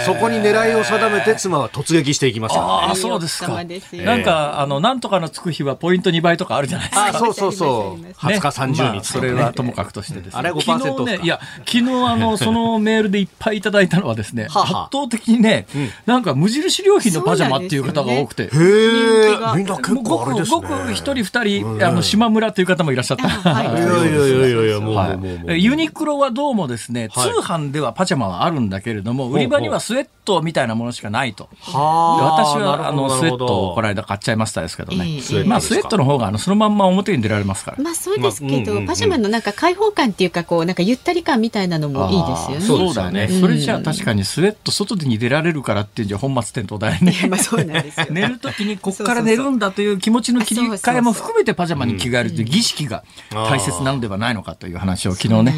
[0.06, 3.58] そこに狙いを定めて妻は突撃していきますあそうですか。
[3.94, 7.14] なんか、あの、なんとかのつく日はポイント二倍とかあるじゃないですか。
[7.20, 8.06] そうそうそう。
[8.24, 9.02] 二十日三十日。
[9.04, 10.30] それはともかくとしてですね。
[10.34, 11.22] あれ5%。
[11.24, 42.86] いや、昨日分あのそのメールでいっぱいいただいたのはですね圧倒的にね、うん、なんか無印良品のパジャマっていう方が多くて、ね、へえみんな結構あれですねごく一人二人、うん、あの島村という方もいらっしゃった、はい、いやいやいやいやもう,、ユニクロはどうもですね、はい、通販ではパジャマはあるんだけれども、はい、売り場にはスウェットみたいなものしかないと私はあのスウェットをこの間買っちゃいましたですけどね、まあスウェットの方があのそのまんま表に出られますからまあそうですけど、まあうんうんうん、パジャマのなんか開放感っていうかこうなんかゆったり感みたいなのもいいですよね。
[42.86, 43.42] そうだね、うん。
[43.42, 47.28] それじゃあ確かにスウェット外に出られるからっていうじゃ本末転倒だよね。
[47.30, 48.08] まあ そうなんですよ。
[48.12, 55.52] 寝るときにここから寝るんだという気持ちの切り替えも含めてパジャマに着替えるという儀式が大切なのではないのかという話を昨日ね、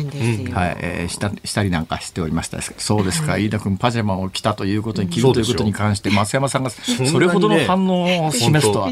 [0.53, 8.85] はい、えー、したしたりなんかしておりましたそうですか、飯田君パジャマを着たということに着るということに関して増山さんがそれほどの反応を示すとは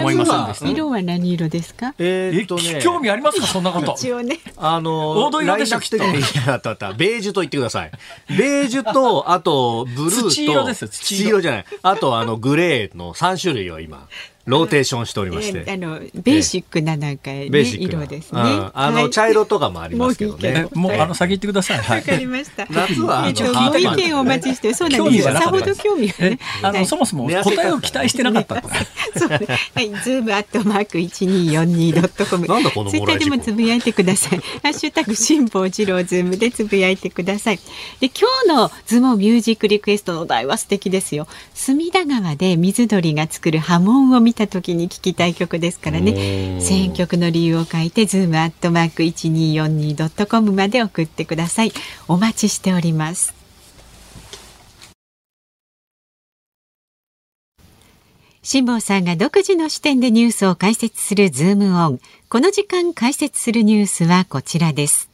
[0.00, 1.94] 思いませんでした、色は何色ですか？
[1.98, 3.94] えっと、ね、興味ありますかそんなこと？
[3.98, 4.38] 一応ね。
[4.58, 5.86] あのー、大通りでしたっけ？
[6.76, 7.90] 方、ベージュと言ってください。
[8.28, 11.16] ベージュと、あと、ブルーと、土色ですよ、土色。
[11.24, 11.64] 土色じゃない。
[11.82, 14.06] あと、あの、グレーの3種類を今。
[14.46, 28.62] ローテーションしておりまして、えー、あのベーシックななんか、ね、ベーシック色ですね、うん、あの、はい、茶色とかもありますけどねもうあの先行ってくださいわ、はい、かりました 夏はえっとご意見をお待ちしてそうなんですさほど興味がねあのそもそも答えを期待してなかった
[29.18, 29.38] そうは
[29.80, 37.56] いズームアットマーク一二四二ドットコムなんだこのツイッターでもつぶやいてください ハッシュタグ辛坊治郎ズームでつぶやいてください
[38.00, 51.72] で今日のズームミュージックリクエストの題は素敵ですよ隅田川で水鳥が作る波紋を見た時に聞きたい曲ですからね選曲の理由を書いてズームアットマーク 1242.com まで送ってください
[52.06, 53.34] お待ちしております
[58.42, 65.10] 辛坊さんが独自の視点でニュースを解説するズームオンこの時間解説するニュースはこちらです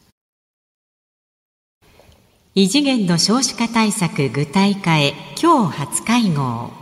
[2.54, 6.81] 異次元の少子化対策具体化へ今日初会合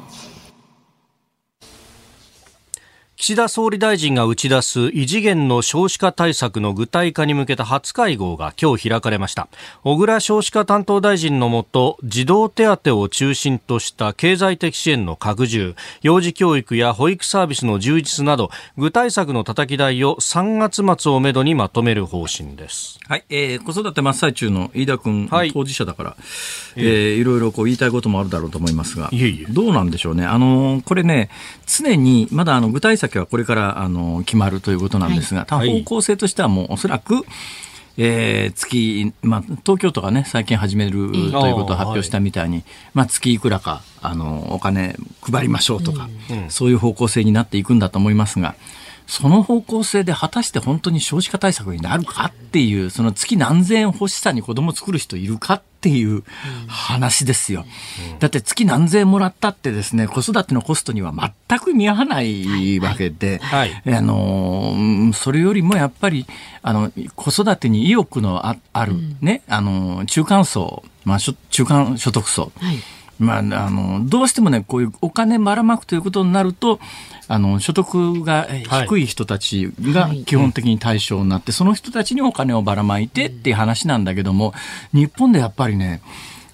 [3.22, 9.48] 岸田総理大臣が打ち出す異次元の少子化対策の具体化に向けた初会合が今日開かれました
[9.84, 31.28] 小倉少子化担当大臣のもと児童手当を中心とした経済的支援の拡充幼児教育や保育サービスの充実など具体策のたたき台を3月末をめどにまとめる方針です、はいえー、子育て真っ最中の飯田君、はい、当事者だから、えー、えー、いろいろこう言いたいこともあるだろうと思いますがいいええどうなんでしょうねあのこれね
[31.66, 37.22] 常にまだあの具体策けはこれからあの決まるということなんですが、はい、方向性としてはもうおそらく、
[37.98, 48.54] えー、月、まあ、東京都がね、最近始めるということを発表したみたいに、はい、まあ、月いくらか、あの、お金配りましょうとか、うんそういう方向性になっていくんだと思いますが、
[49.06, 56.22] その方向性で果たして本当に少子化対策になるかっていう、その月何千円欲しさに子供作る人いるかっっていう
[56.68, 57.64] 話ですよ。
[58.18, 61.12] だって月何千もらったってですね、子育てのコストには
[61.48, 63.68] 全く見合わないわけで、あ
[64.02, 66.26] の、それよりもやっぱり、
[66.62, 72.52] あの、子育てに意欲のあある、ね、あの、中間層、まあ、中間所得層。
[72.60, 72.76] はい
[73.20, 76.80] まあ、あの、どうしてもね、こういうお金ばらまくということになると、
[77.28, 84.54] あの、所得が低い人たちが基本的に対象になって、その人たちにお金をばらまいてっていう話なんだけども、
[84.94, 86.00] 日本でやっぱりね、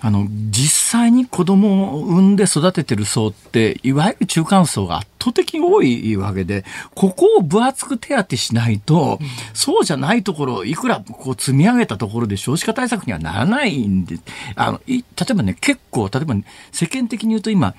[0.00, 14.18] あの実際に子供を産んで育ててる層っていわゆる中間層が圧倒的に多いわけでここを分厚く手当てしないと、うん、そうじゃないところいくらこう積み上げたところで少子化対策にはならないんで
[14.54, 14.96] あの例
[15.30, 17.74] えばね結構例えば、ね、世間的に言うと今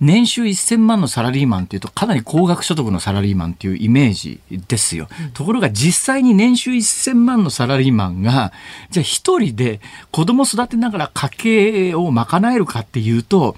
[0.00, 5.08] 年収1000万のサラリーマンっていうと、かなり高額所得のサラリーマンっていうイメージですよ。
[5.34, 8.52] ところが実際に年収1000万のサラリーマンが、
[8.90, 13.56] じゃあ一人で子供育てながら家計を賄えるかっていうと、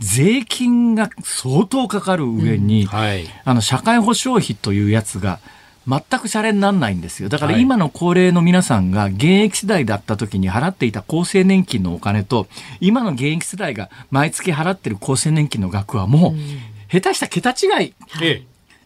[0.00, 5.38] 税金が相当かかる上に、うんはい、あの、社会保障費というやつが、
[5.86, 7.28] 全くシャレにならないんですよ。
[7.28, 12.46] だから今の高齢の皆さんが現役世代だった時に払っていた厚生年金のお金と、
[12.80, 16.34] 今の現役世代が毎月払ってる厚生年金の額はもう、
[16.90, 17.94] 下手した桁違い。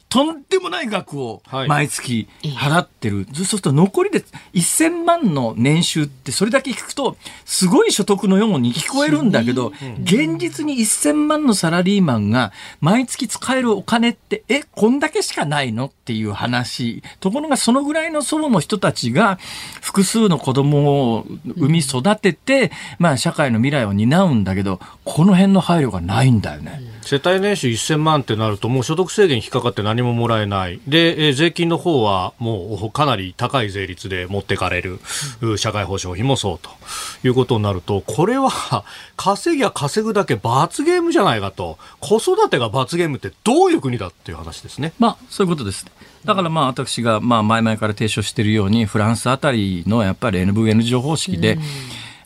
[0.09, 19.39] とんでもない額を毎月払ってる、はい、そうすると残りで1000万の年収ってそれだけ聞くとすごい所得のように聞こえるんだけど現実に1000万のサラリーマンが毎月使えるお金ってえこんだけしかないのっていう話ところがそのぐらいの祖母の人たちが
[19.83, 26.97] 複数の子供を産み育てて、まあ、社会の未来を担うんだけどこの辺の配慮がないんだよね。
[27.03, 30.81] 世帯年収1000万ってなるともう所得制限引っかかって何何ももらえない。
[30.87, 35.01] で、えー、税金の方はもうかなり高い税率で持ってかれる。
[35.57, 36.71] 社会保障費もそうと
[37.27, 38.85] いうことになると、これは
[39.17, 41.79] 稼ぎゃ稼ぐだけ罰ゲームじゃないかと。
[42.01, 44.93] 子育てが罰ゲームってどういう国だっていう話ですね。
[45.01, 45.85] まあ、そういうことです。
[46.25, 51.63] だからまあ私がまあ前々から提唱しているように、フランスあたりのやっぱり NVN 上方式で、うん、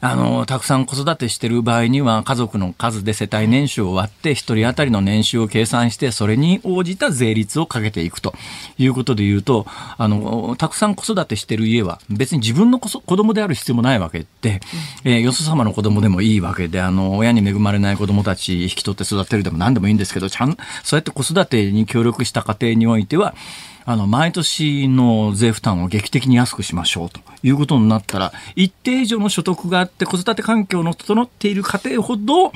[0.05, 8.35] あの、たくさん子育てしてる場合には、家族の数で世帯年収を割って、一人当たりの年収を計算して、それに応じた税率をかけていくと
[8.79, 9.65] いうことで言うと、
[9.99, 14.59] あの、たくさん子育てしてる家は、別に自分の子供である必要もないわけで、
[15.05, 23.37] えー、よそ様の子供でもいいわけで、あの、親に恵まれない子供たち引き取って育てるでも何でもいいんですけど、ちゃん、そうやって子育てに協力した家庭においては、
[23.85, 27.21] あの、毎年の税負担を劇的に安くしましょうと。
[27.43, 32.53] いうことになったら、一定以上の所得があって、子育て環境の整っている家庭ほど、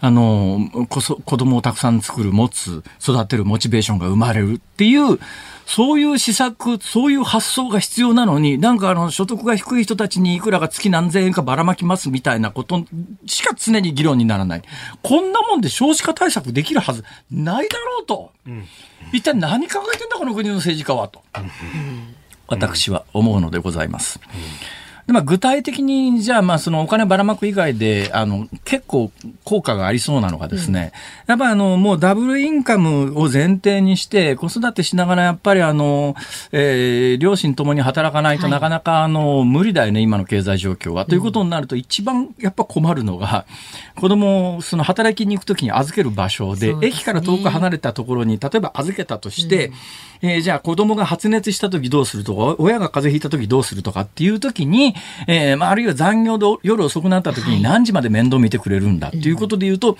[0.00, 5.18] あの、こそ、子供をたくさん作る、持つ、育てるモチベーションが生まれるっていう、
[5.66, 12.84] そういう施策、そういう発想が必要なのに、なんかあの、所得が低い人たちにいくらが月何千円かばらまきますみたいなこと
[13.26, 14.62] しか常に議論にならない。
[15.02, 18.32] こんなもんで少子化対策できるはずないだろうと。
[18.46, 18.64] うん、
[19.12, 21.20] 一体何考えてんだこの国の政治家はと。
[21.36, 22.14] うん
[22.50, 24.20] 私は思うのでございます。
[25.06, 29.10] でまあ、具体的に、じゃあ、まあ、そのお金ばらまく以外で、あの、結構
[29.44, 30.92] 効果がありそうなのがですね、
[31.26, 36.14] うん、やっぱあの、もうダブルインカムを前提にして、子育てしながら、やっぱりあの、
[36.52, 41.06] えー、両親ともに働かないとなかなか、あの、無理だよね、今の経済状況は。
[41.06, 43.46] ということになると、一番やっぱ困るのが、
[44.00, 49.72] 子供その働きに行くときに預ける場所で、ね、駅から遠く離れたところに、例えば預けたとして、
[50.22, 54.94] うん、えー、じゃあ子供が発熱したときどうするとか、親が風邪ひいたときどうするとかっていうときに、
[55.28, 59.98] えー、まあ、あるいは残業で夜遅くなったときに何時まで面倒見てくれるんだっていうことで言うと、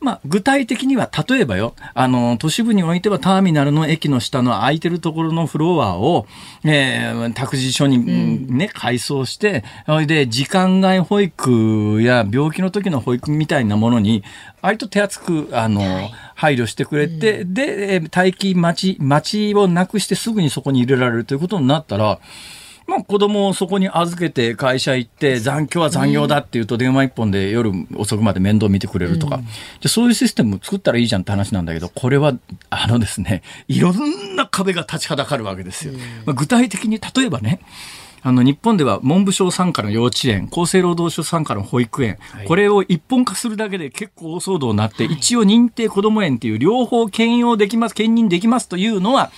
[0.00, 6.26] まあ、具体的には例えばよあの都市部においてはターミナルの駅の下の空いてるところのフロアを、
[6.64, 9.64] えー、託児所に、ね、改装して
[10.06, 14.22] で時間外保育や病気の時の保育みたいなものに
[14.60, 22.18] 割と手厚くあの、はい配慮してくれて、うん、で、待機待ち、待ちをなくしてすぐにそこに入れられるということになったら、
[22.86, 32.34] まあ、子供をそこに預けて会社行って残業は残業だって言うと電話一本で夜遅くまで面倒見てくれるとか、うん、じゃそういうシステム作ったらいいじゃんって話なんだけどこれは
[32.70, 35.94] あのですねいろんな壁が立ちはだかるわけですよ。
[36.26, 37.60] まあ、具体的に例えばね
[38.22, 49.32] あの日本では文部省傘下の幼稚園厚生労働省傘下の保育園、はい、これを一本化するだけで結構大騒動になって、はい、一応認定こども園っていう両方兼用できます兼任できますというのは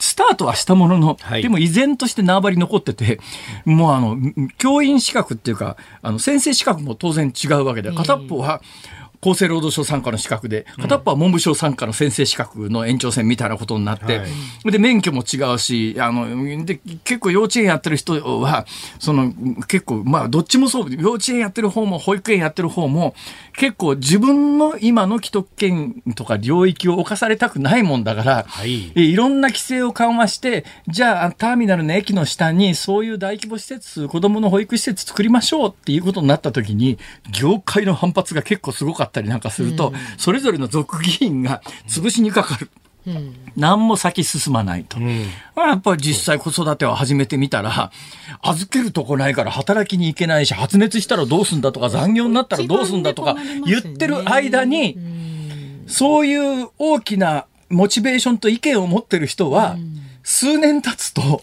[0.00, 3.20] スタートはしたものの、はい、でも依然として縄張り残ってて、
[3.64, 4.16] もうあの、
[4.56, 8.60] 教員資格っていうか、あの、先生資格も当然違うわけで、片っぽは、
[9.24, 14.26] 厚生労働省参加の資格で、片っ端は文部省参加の先生資格の延長線みたいなことになって、は
[14.66, 16.28] い、で、免許も違うし、あの、
[16.66, 18.66] で、結構幼稚園やってる人は、
[18.98, 19.32] その、
[19.66, 23.14] 結構、まあ、どっちもそう、幼稚園やってる方も保育園やってる方も、
[23.56, 36.98] 結構自分の今の既得権とか領域を侵されたくないもんだから、はい、いろんな規制を緩和して、じゃあ、ターミナルの駅の下に、そういう大規模施設、子供の保育施設作りましょうっていうことになった時に、
[37.32, 39.13] 業界の反発が結構すごかった。
[39.14, 42.68] ったりなんかすると、それぞれの族議員が潰しにかかる。
[43.06, 44.98] うん、何も先進まないと。
[44.98, 45.06] うん、
[45.56, 47.92] やっぱり実際子育てを始めてみたら、
[48.40, 53.36] 預けるとこないから働きに行けないし、発熱したらどうすんだとか、残業になったらどうすんだとか、
[53.66, 54.96] 言ってる間に、
[55.86, 59.76] そういう大きなモチベーションと意見を持ってる人は、
[60.22, 61.42] 数年経つと、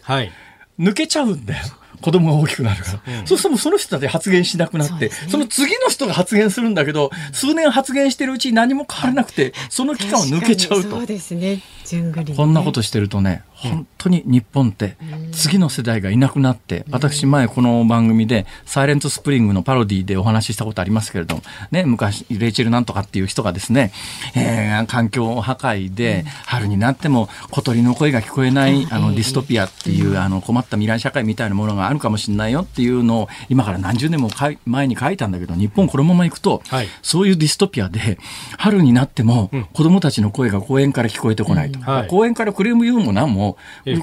[0.80, 1.60] 抜けちゃうんだよ。
[1.62, 1.72] はい
[2.02, 11.62] 子供が大きくなるから、そもそうするとその人て発言しなくなって、そ、ね,、の次の人が発言するんだけど数年発言してるうちに何も変わらなくてその期間を抜けちゃうとそうですね、ね、
[12.36, 14.96] こんなことしてるとね本当に日本って
[15.42, 23.90] 次の世代がいなくなって、私前この番組で、サイレントスプリングのパロディでお話ししたことありますけれども、ね、昔、レイチェルなんとかっていう人がですね、
[24.36, 34.30] えー、環境破壊で、春になっても小鳥の声が聞こえない、あの、ディストピアっていう、あの、困った未来社会みたいなものがあるかもしれないよっていうのを、今から何十年も
[34.64, 38.16] 前に書いたんだけど、日本このまま行くと、はい、そういうディストピアで、
[38.58, 41.80] 春になっても子供たちの声が公園から聞こえてこないと。
[41.80, 43.56] はい、公園からクレーム言うも何も、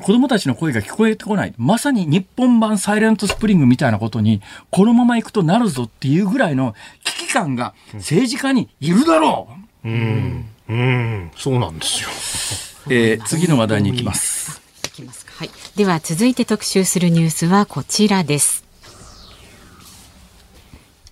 [0.04, 1.54] 子供たちの声が聞こえてこない。
[1.58, 6.76] まさに日本版サイレントスプリングみたいなことに、このまま行くとなるぞっていうぐらいの
[7.06, 9.48] 危機感が政治家にいるだろ
[9.86, 12.10] う、うん、うん、そうなんですよ。
[12.92, 14.60] えー、次の話題に行きます。
[14.88, 15.32] いきますか。
[15.38, 15.50] はい。
[15.76, 18.64] では続いて特集するニュースはこちらです。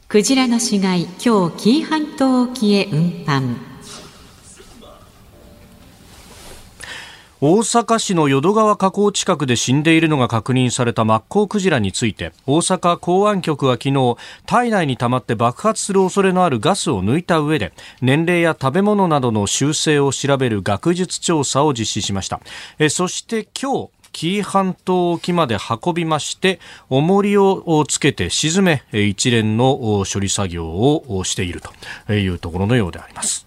[0.09, 3.76] クジラの死骸、今日紀伊半島沖へ運搬。
[7.39, 14.15] 大阪市の淀川河口近くで死んでいるのが確認されたマッコウクジラについて大阪港湾局は昨日
[14.47, 22.39] 体内に溜まって爆発する恐れのあるガスを抜いた上で年齢や食べ物などの習性を調べる学術調査を実施しました
[22.79, 26.59] えそして今日紀伊半島沖まで運びまして
[26.89, 31.61] 重りをつけて沈め一連の処理作業をしている
[32.07, 33.45] というところのようであります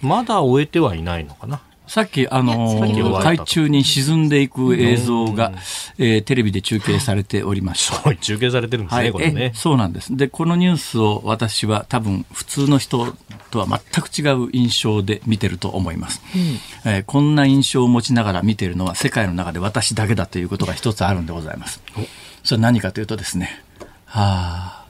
[0.00, 1.60] まだ終えてはいないのかな
[1.90, 5.50] さっき、あのー、海中に沈んでいく映像が、
[5.98, 8.14] えー、テレビで中継されておりました。
[8.14, 9.50] 中継されてるんですね、はい、これね。
[9.56, 10.16] そうなんです。
[10.16, 13.16] で、このニュースを私は多分、普通の人
[13.50, 16.22] とは全く違う印象で見てると思います。
[16.86, 21.82] うん、えー、こんな印象を持ちながら見てるのは、世界の中で私だけだということが一つあるんでございます。
[22.44, 23.64] それは何かというとですね、
[24.04, 24.86] はあ、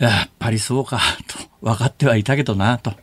[0.00, 1.54] やっぱりそうか、と。
[1.62, 2.94] 分かってはいたけどな、と。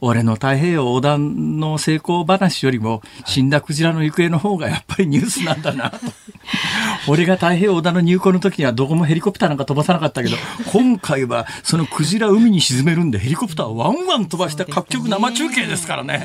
[0.00, 5.98] 俺の太平洋横断の成功話よりも死んだクジラの行方の方がやっぱりニュースなんだなと
[7.08, 10.36] 俺が太平洋横断の入港の時にはどこもヘリコプターなんか飛ばさなかったけど
[10.72, 16.24] 今回はそのクジラ海に沈めるんでヘリコプターワンワン飛ばして各局生中継ですからね。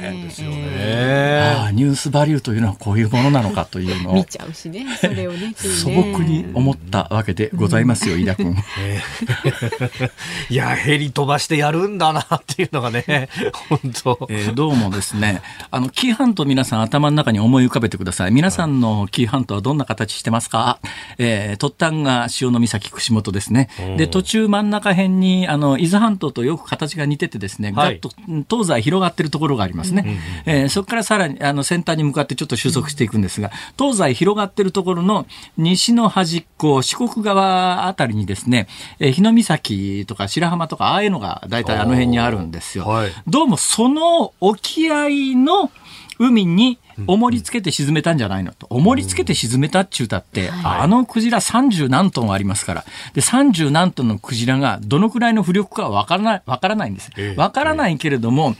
[1.57, 8.55] ああニュースバリューというのはこういうものなのかというのを 素朴に思ったわけでございますよ、飯田君。
[10.49, 13.28] いやヘリ飛ばしてやるんだなっていうのがね
[13.69, 13.79] 本
[14.17, 14.27] 当。
[14.29, 18.31] えー、どうもですね、あの、紀伊半島皆さん頭の中に思い浮かべてください。
[18.31, 20.79] 皆さんの紀伊半島はどんな形してますか、
[21.17, 23.69] えー、突端が潮岬串本ですね。
[23.97, 30.19] で、途中真ん中辺に、あの、伊豆半島とよく形が似ててですね、はい、ガッと東西広がってるところがありますね。
[30.47, 35.25] うんえー、そこからさらに、あの、先端に向かってちょっと収束していくんですが、東西広がってるところの
[35.57, 38.67] 西の端っこ、四国側あたりにですね、
[38.99, 42.85] えー、日御岬とか白浜とか、ああいうのが大体あの辺にあるんですよ。
[42.85, 45.71] はい、どうもその沖合の
[46.19, 48.67] 海に重りつけて沈めたんじゃないのと。
[48.69, 52.85] 重りつけて沈めたっちゅうたって、あのクジラ30何トンありますから。
[53.13, 57.09] で、30何トンのクジラがどのくらいの浮力かわからない、わからないんです。
[57.37, 58.55] わからないけれども、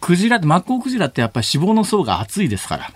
[0.00, 2.88] クジラって、マッコウクジラってやっぱり脂肪の層が厚いですから。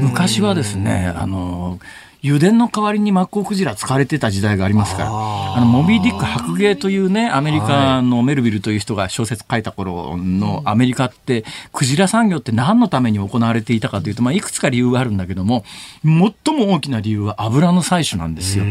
[0.00, 1.78] 昔はですね、あの
[2.24, 15.64] 油田の代わりにマッコウクジラ使われてた時代がありますから、あの、モビーディック白鯨というね、アメリカのメルビルという人が小説書いた頃のアメリカって、クジラ産業って何のために行われていたかというと、まあ、いくつか理由があるんだけども、
[16.04, 16.10] 最
[16.56, 18.66] も大きな理由は油の採取なんですよ。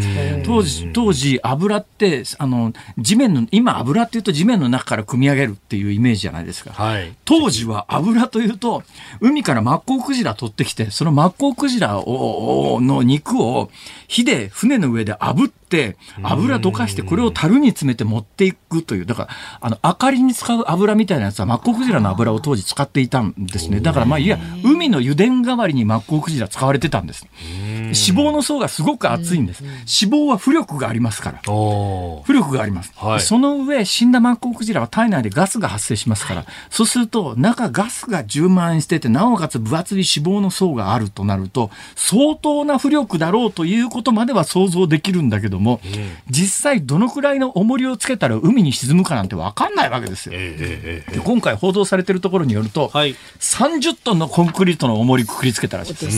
[0.46, 6.72] 当時、当時、油って、あの、地面の、今油っていうと地面の中から組み上げるっていうイメージじゃないですか。
[6.72, 8.84] はい、当時は油というと、
[9.20, 13.70] 海からマッコウクジラ取ってきて、そのマッコウクジラを、の肉をを
[14.08, 19.30] 火で船の上で炙って油溶かしてこれを樽に詰めて持っていくというだから
[19.62, 27.94] あの明かりに使う油みたいなやつはマッコウクジラの油を当時使っていたんですねだからまあいや海の油田代わりにマッコウクジラ使われてたんです脂
[28.30, 50.34] 肪の層がすごく厚いんです脂肪は浮力がありますから浮力があります、はい、その上死んだマッコウクジラは体内でガスが発生しますから、はい、そうすると中ガスが充満しててなおかつ分厚い脂肪の層があるとなると相当な浮力だだろうということまでは想像できるんだけども、えー、実際どのくらいの重りをつけたら海に沈むかなんて分かんないわけですよ。
[50.36, 56.06] えー、で今回報道されてるところによると、はい、30トンのコンクリートの重りくくりつけたらしいです。
[56.08, 56.10] で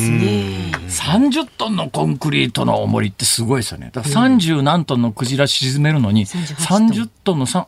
[0.89, 3.91] す30トンのコンクリートの重りってすごいですよね。
[3.93, 7.59] だから30何トンのクジラ沈めるのに、30トンの3、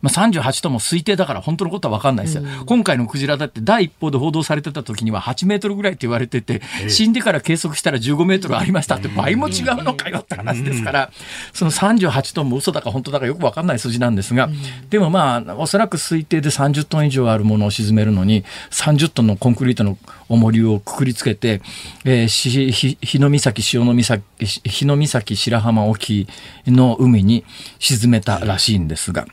[0.00, 2.42] まあ、38トンも推定だから本当のことは分かんないですよ。
[2.66, 11.10] 今回のクジラだって第一報で報道されてた時には8メートルぐらいって言われてて、死んでから計測したら15メートルありましただって倍も違うのかよって話ですから、
[11.52, 14.48] その38トンも嘘だか本当だかよく分かんない数字なんですが、
[14.90, 21.60] でもまあ、おそらく推定で30トン以上あるものを沈めるのに、30トンのコンクリートの重りをくくりつけて、
[22.04, 26.28] えー、ひ日の岬、潮の岬、日の岬白浜沖
[26.66, 27.44] の海に
[27.80, 29.26] 沈めたらしいんですが、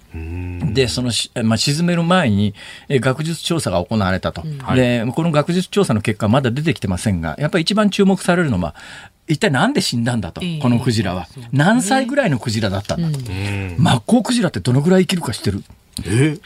[0.74, 1.12] で、その、
[1.44, 2.54] まあ、沈める前に、
[2.90, 8.74] え学術調査が行われたと、うん、で、この学術調査の結果、まだ出てきてませんが、やっぱり一番注目されるのは、
[9.32, 11.28] 一体なんで死んだんだと、このクジラは。
[11.54, 13.20] 何歳ぐらいのクジラだったんだと。
[13.78, 15.64] マッコウクジラってどのぐらい生きるか知ってる
[16.06, 16.38] え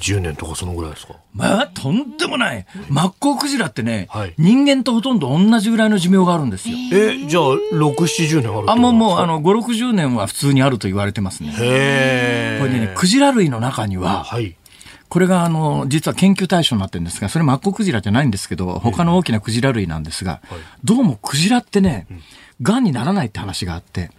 [0.00, 2.66] 10年とかそのぐらいですかまあ、とんでもない。
[2.88, 6.76] マッコウクジラってね、はい、人間とほとんど同じぐらいの寿命があるんですよ。
[6.92, 11.52] え、じゃあ、6、70年あるあ、もう、もう、あの、5、60年は普通にあると言われてますね。
[11.56, 14.56] へこれね、クジラ類の中には、はい、
[15.08, 20.42] これがあの実は研究対象になってるんですがそれマッコクジラじゃないんですけど他の大きなクジラ類なんですが、
[20.84, 22.20] どうもクジラってね、うん
[22.60, 24.10] がんにならないって話があって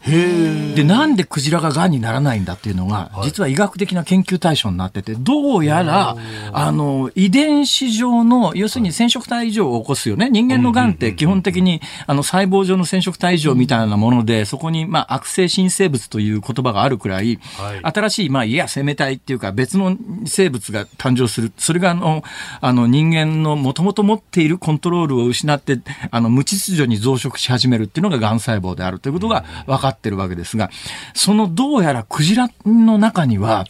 [0.76, 6.16] でなんでクジラががんにならないんだっていうのが、は実は医学的な研究対象になっててどうやら
[6.54, 17.40] あの遺伝子上の要するに染色体異常を起こすよね人間のがんって基本的にあの細胞上の染色体異常みたいなものでそこに、まあ、悪性新生物という言葉があるくらい、
[17.84, 22.24] 新しい、まあ、いや生命体っていうか別の生物が誕生するそれがあの
[22.62, 25.80] あの人間のもともと持っているコントロールを失って
[26.10, 30.70] あの無秩序に増殖し始めるっていうのががん細胞であるということが分かってるわけですが、
[31.14, 33.66] そのどうやらクジラの中には、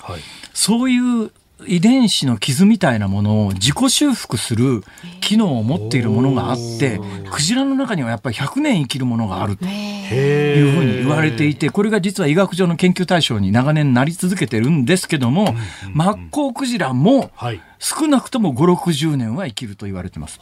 [0.53, 1.32] そういう
[1.68, 4.82] 遺伝子の傷みたいなものを自己修復する
[5.20, 7.01] 機能を持っているものがあって
[7.32, 9.66] クジラの中にはやっぱり100年生きるものがあるとい
[10.68, 15.53] うふうに言われていてこれが実は医学上の研究対象に長年なり続けてるんですけども、
[15.93, 17.32] マッコウクジラも
[17.78, 20.39] 少なくとも5 6 0年は生きると言われてます。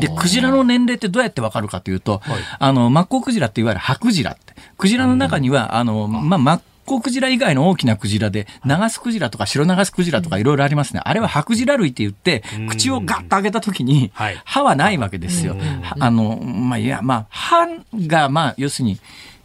[0.00, 11.00] でクジラの年齢ってどうやってわかるかというと、はい、あのマッコウクジラっていわゆる白クジラってクジラの中には、うん、あのまあ、マッコウクジラ以外の大きなクジラで、流スクジラとか白流スクジラとかいろいろありますね。
[11.04, 14.12] あれは白ジラ類って言って、口をガッと開けた時に、
[14.44, 15.56] 歯はないわけですよ。
[15.98, 17.68] あの、まあ、いや、まあ、歯
[18.06, 18.98] が、まあ、要するに、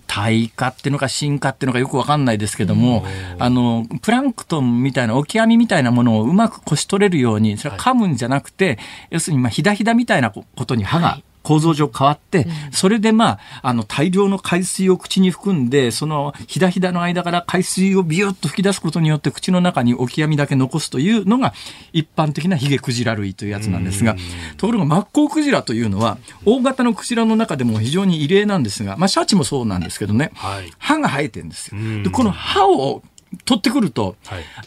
[0.07, 3.05] 退化っていうのか進化っていうのかよくわかんないですけども、
[3.39, 8.77] あの、プランクトンみたいな、オキアミみたいなものをうまくこし取れるように、それは噛むんじゃなくて、はい、
[9.11, 21.53] 要するに、まあ、ひだひだみたいなことに歯が構造上変わって、それでまあ、あの、大量の海水を口に含んで、その、ひだひだの間から海水をビューッと吹き出すことによって、口の中にオキアミだけ残すというのが、
[21.93, 24.15] 一般的なヒゲクジラ類というやつなんですが、
[24.57, 30.31] ところが、マッコウクジラというのは、大型のクジラの中でも非常に異例なんですが、まあ、シャチもそうなんですけどね、
[30.77, 31.77] 歯が生えてるんですよ。
[32.11, 33.01] この歯を
[33.45, 34.15] 取ってくると、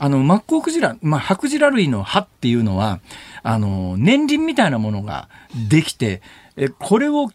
[0.01, 2.99] あの、マッコウクジラ、まあ、ハクジラ類の歯っていうのは、
[3.45, 5.29] あの、年輪みたいなものが
[5.69, 6.21] できて、
[6.57, 7.29] えこれを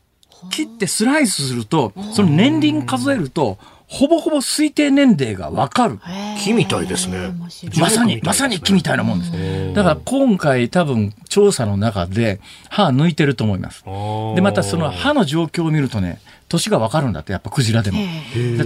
[0.51, 3.57] 切ってスライスすると、その年輪数えると、
[3.87, 5.99] ほぼほぼ推定年齢がわかる。
[6.41, 7.33] 木みたいですね。
[7.77, 9.73] まさに、まさに木みたいなもんです。
[9.73, 12.39] だから今回多分調査の中で
[12.69, 13.83] 歯抜いてると思います。
[14.35, 16.19] で、またその歯の状況を見るとね、
[16.49, 17.99] 年が分かるんだってやっぱクジラでも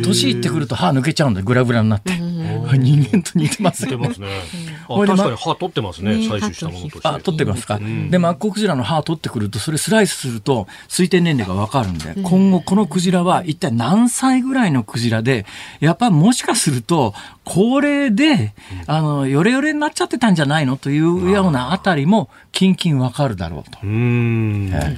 [0.04, 4.28] 年いってくると歯抜けちゃうんでグラグラになって人間と似てますねますね
[4.88, 7.80] 確かに歯取ってますね採取したものとしてあ取ってますか、
[8.10, 15.46] でマッコクジラの歯取ってくるとそれスライスすると推定年齢が分かるんで、今後このクジラは一体何歳ぐらいのクジラで
[15.80, 17.14] やっぱもしかすると
[17.44, 18.54] 高齢で
[18.88, 24.96] あのヨレヨレになっちゃってたんじゃないのというようなあたりもキンキン分かるだろうとうん、なぜ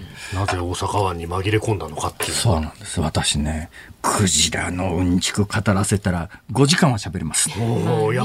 [0.59, 3.69] 大阪湾に紛れ込んだのかっていうそうなんんです私ね
[4.01, 7.49] クジラのうんちく語らせたら5時間は喋れます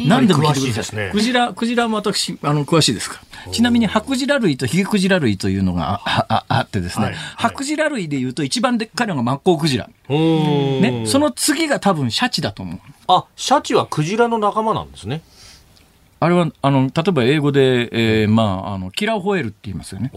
[0.07, 3.21] 何でも聞いてください、ね、クジラクジラも私あの詳しいですか
[3.53, 15.23] ちなみにハクジラ類とヒゲクジラ類というのがあってですね、ハクジラ類でいうと一番でっかいのがマッコウクジラ、ね、その次が多分シャチだと思うあシャチはクジラの仲間なんですね
[16.23, 20.11] あれはあの例えば英語で、えーまあ、あのキラホエルって言いますよね。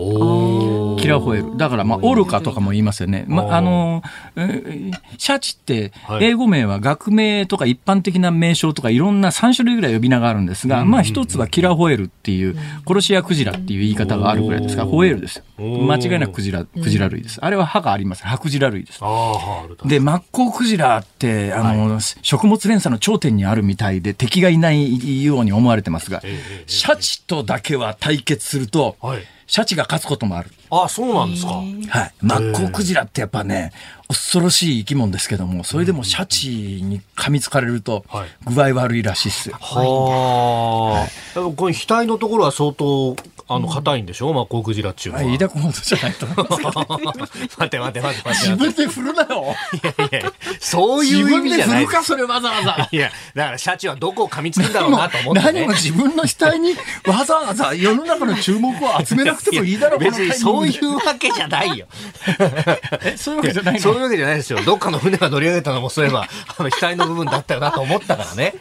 [1.00, 1.56] キラホエル。
[1.56, 3.24] だから、まあ、オルカとかも言いますよね。
[3.30, 4.04] まあ、あの、
[5.18, 15.44] シャチって英語名は学名とか一般的な名称とかいろんな3種類ぐらい呼び名があるんですが、まあ一つはキラホエルっていう殺し屋クジラっていう言い方があるぐらいですから、ホエルですよ。
[15.58, 17.38] 間違いなくクジラ、クジラ類です。
[17.42, 18.28] あれは歯があります。
[18.28, 19.00] 歯クジラ類です。
[19.86, 26.22] で、マッコウクジラって、あの、食物連鎖の頂点にあるみたいで敵がいないように思われてますが、
[26.66, 28.98] シャチとだけは対決すると、
[29.48, 30.50] シャチが勝つこともある。
[30.70, 31.52] あそうなんですか。
[31.52, 32.14] はい。
[32.22, 33.72] マッコウクジラってやっぱね、
[34.10, 36.50] 恐ろしい生き物ですけども、それでもシャチ
[36.84, 38.04] に噛みつかれると、
[38.46, 39.56] 具合悪いらしいっすよ。
[39.62, 41.40] はい。
[41.40, 43.16] はい、この額のところは相当
[43.56, 45.22] あの硬いんでしょ、うん、マッコウクジラ中は。
[45.22, 46.38] 飯田君じゃないと思い
[47.18, 47.58] ますけど。
[47.58, 48.32] 待て待て待て待て。
[48.50, 49.44] 自分で振るなよ。
[49.44, 51.82] いやいや、そういう意味じゃない。
[51.86, 52.90] 自分で振るか、それわざわざ。
[52.92, 56.74] いや、だからシャチはどこを噛みつくんだろうなと思って、ね、何も自分の額に
[57.08, 58.74] わざわざ世の中の注目を
[59.06, 61.88] 集めなくてもいいだろう別にそういうわけじゃないよ。
[63.18, 64.60] そういうわけじゃないそういうわけじゃないですよ。
[64.66, 66.28] どっかの船が乗り上げたのもそういえば、
[66.58, 68.54] あの額の部分だったよなと思ったからね。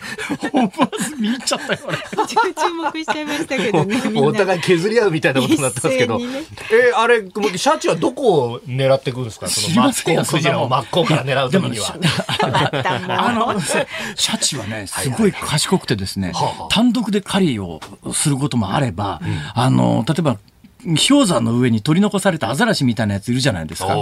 [0.52, 1.96] 思わず見入っちゃったよ、俺。
[2.26, 4.02] 注目しちゃいましたけどね。
[4.16, 6.24] お互い削譲り合うみたいなことになってますけど、ね、
[6.72, 11.94] えー、あれ、シャチはどこを狙っていくんですか その真っ向筋を真っ向から狙うためには。
[13.08, 17.80] あの、シャチはね、すごい賢くてですね、はいはい、単独で狩りを
[18.12, 20.36] することもあれば、うん、あの、例えば
[20.84, 23.96] 氷山の上に取り残されたアザラシみたいなやついるじゃないですか。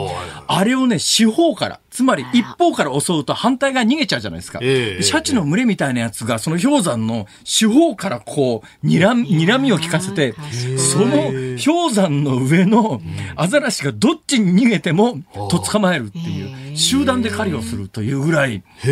[0.47, 4.59] あれをね、四方から、つまり一方から襲うと反対側逃げちゃうじゃないですか。
[4.63, 10.35] えー、シャチの群れみたいなやつが、その氷山の四方からこう、み、睨みを効かせて、
[10.79, 13.01] その氷山の上の
[13.37, 15.19] アザラシがどっちに逃げても、
[15.51, 16.60] と捕まえるっていう。
[16.77, 18.91] 集団で狩りをするというぐらい、実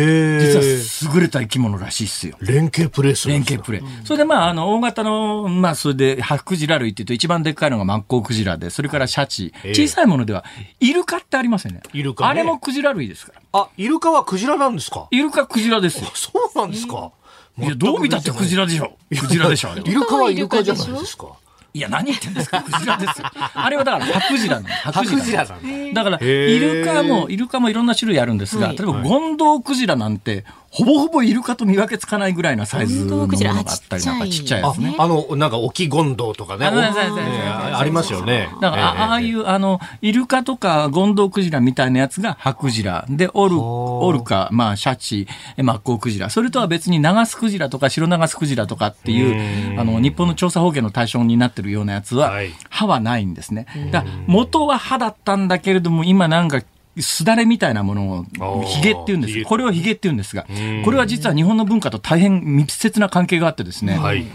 [1.07, 2.35] は優れた生き物らしいっすよ。
[2.41, 3.99] 連携プレーする連携プレー。
[3.99, 9.53] うん、それでまあ、あの、大型の、まあ、それで、ハクジラ類っていうと一番でっかいのがマッコウクジラで、それからシャチ。
[9.65, 10.43] 小さいものでは、
[10.79, 11.81] イルカってありますよね。
[11.93, 13.41] イルカ、ね、あれもクジラ類ですから。
[13.53, 16.09] あ、イルカはクジラなんですかイルカクジラですよ。
[16.13, 17.11] そうなんですか、
[17.59, 18.97] いや、どう見たってクジラでしょ。
[19.09, 21.33] クジラでしょ、イルカはイルカじゃないですか。
[21.73, 34.95] いや何言ってんですかクジラですよあれはだからハクジラハクジラだからイルカもイルカもいろんな種類あるんですが、例えばゴンドウクジラなんてほぼほぼイルカと見分けつかないぐらいなサイズのものがあったりなんかちっちゃいですね。
[34.99, 38.49] あのなんか沖ゴンドウとかね、ありますよね。
[38.55, 52.31] んかああいうあのイルカとかゴンドウクジラみたいなやつがハクジラでオルオルカまあシャチマッコウクジラそれとは別に長スクジラとか白長スクジラとかっていうあの日本の調査保険の対象になってるようなやつは、
[52.69, 53.65] 歯はないんですね。
[53.91, 56.61] だ元は歯だったんだけれども今なんか
[57.01, 58.09] すだれみたいなもの
[58.41, 59.43] を、ヒゲって言うんです。
[59.43, 60.45] これをヒゲって言うんですが、
[60.83, 64.25] これは実は日本の文化と大変密接な関係があってですね、はい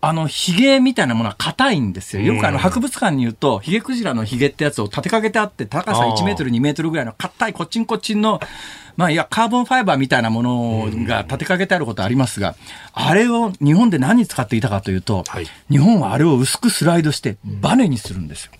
[0.00, 2.34] あの、ヒゲみたいなものは硬いんですよ。
[2.34, 8.40] よくあの、博物館に言うと、ヒゲクジラのヒゲってやつを立てかけてあって、高さ1メートル、2メートルぐらいの硬い、こっちんこっちんの、
[8.98, 12.56] まあ、いや、カーボンファイバーみたいなものが立てかけてあることありますが、
[12.92, 18.52] あれを日本で何に使っていたかというと、はい、日本はあれを薄くスライドしてバネにするんですよ。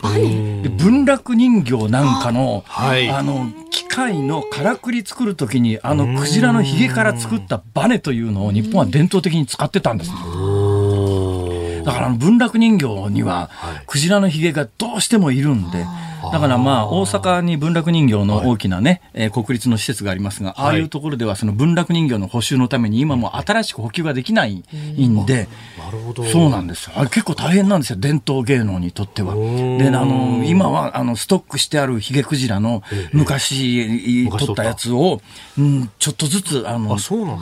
[0.62, 10.10] で文楽人形なんかの、はい、あの、機械のからくり作るときに、あの、クジラのヒゲから作ったバネというのを日本は伝統的に使ってたんです。
[10.12, 13.50] だから、文楽人形には、
[13.88, 25.48] クジラのヒゲがどうしてもいるんで、はいだからまあ大阪に文楽人形の大きなね、はえ国立の施設がありますが、ああいうところではその文楽人形の補修のために今も新しく補給ができないんで、
[25.78, 29.34] なるほどそうなんですあれ結構大変なんですよ伝統芸能にとっては。
[29.36, 35.20] であの今はあのストックしてあるヒゲクジラの昔、取ったやつを、
[35.58, 36.96] うん、ちょっとずつあの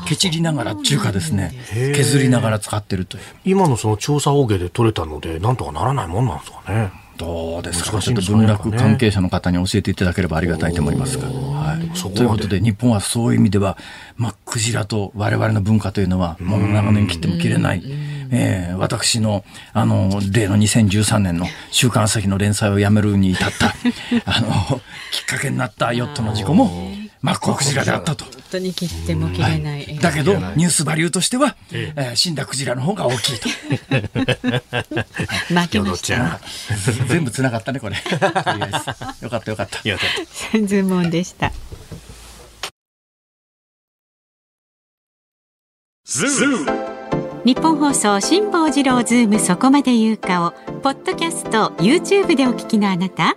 [0.06, 3.24] けちりながらっていうかですね削りながら使ってるという。
[3.44, 7.05] 今のその調査方芸で取れたのでなんとかならないもんなんですかね。
[7.18, 11.26] どうですか、ちょっと文楽関係者の方に教えていただければありがたいと思いますが。
[11.28, 13.78] はい、ということで、日本はそういう意味では、
[14.16, 17.82] まあ、クジラと我々の文化というのは、もう長年切っても切れない。
[18.30, 23.68] えー、私の、あの、例の2013年の週刊朝日の連載をやめるに至った、
[24.30, 24.80] あの、
[25.12, 26.92] きっかけになったヨットの事故も、
[27.26, 28.24] マッコウクジラであったと。
[28.24, 33.48] 本当に切っても切れない、はい、だけど、ニュースバリューとしては、ええー、死んだクジラの方が大きいと。
[35.60, 36.40] 負けました。
[37.08, 37.96] 全部つながったね、これ。
[37.96, 39.50] よかったよかった。
[39.50, 39.66] よかっ
[40.52, 40.58] た。
[40.68, 41.50] ズモでした。
[46.04, 46.94] ズー
[47.44, 50.52] 日本放送辛坊治郎ズームそこまで言うかを
[50.82, 53.36] ポッドキャスト YouTube でお聞きのあなた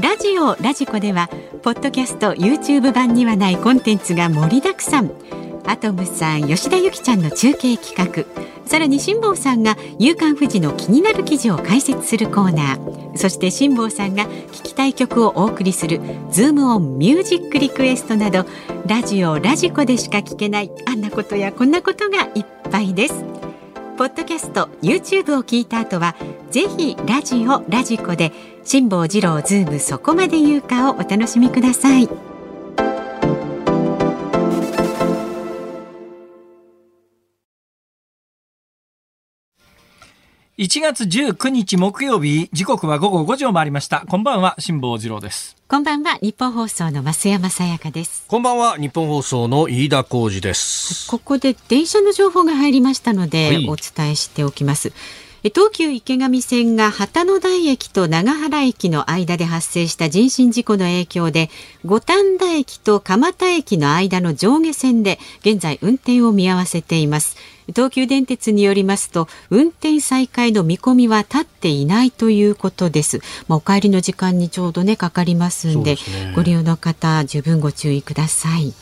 [0.00, 1.28] ラジオラジコでは
[1.62, 5.10] ポッドキャスト YouTube 版にはないコンテンツが盛りだくさん
[5.66, 8.24] アトムさん吉田由紀ちゃんの中継企画
[8.64, 14.30] さらに辛坊さんが「夕刊富士」の気になる記事を解説するコーナーそして辛坊さんが聴
[14.62, 16.00] きたい曲をお送りする
[16.32, 18.46] 「ズームオンミュージックリクエスト」など
[18.86, 23.22] ラジオラジコでしか聞けないあんなことやこんなことがいっぱいです。
[23.98, 26.16] ポッドキャスト YouTube を聞いた後は
[26.50, 28.32] ぜひラジオラジコで
[28.64, 32.08] 「辛坊治郎ズームそこまで言うかをお楽しみください
[40.56, 54.92] 一月十九日木曜日時刻は午後五時を回りましたこんばんは辛坊治郎ですこんばんは日本放送の増山さやかですこんばんは日本放送の飯田浩司ですここで電車の情報が入りましたので、はい、お伝えしておきます
[55.42, 61.48] 東急池上線が旗の台駅と長原駅の間で発生した人身事故の影響で
[61.86, 67.38] 五反田駅と蒲田駅の間の上下線で現在運転を見合わせています
[67.68, 75.98] 東急電鉄によりますと運転再開の見込みは立っていないということです、まあ、お帰りの時間にちょうどねかかりますんで、ね、
[76.36, 78.74] ご利用の方十分ご注意ください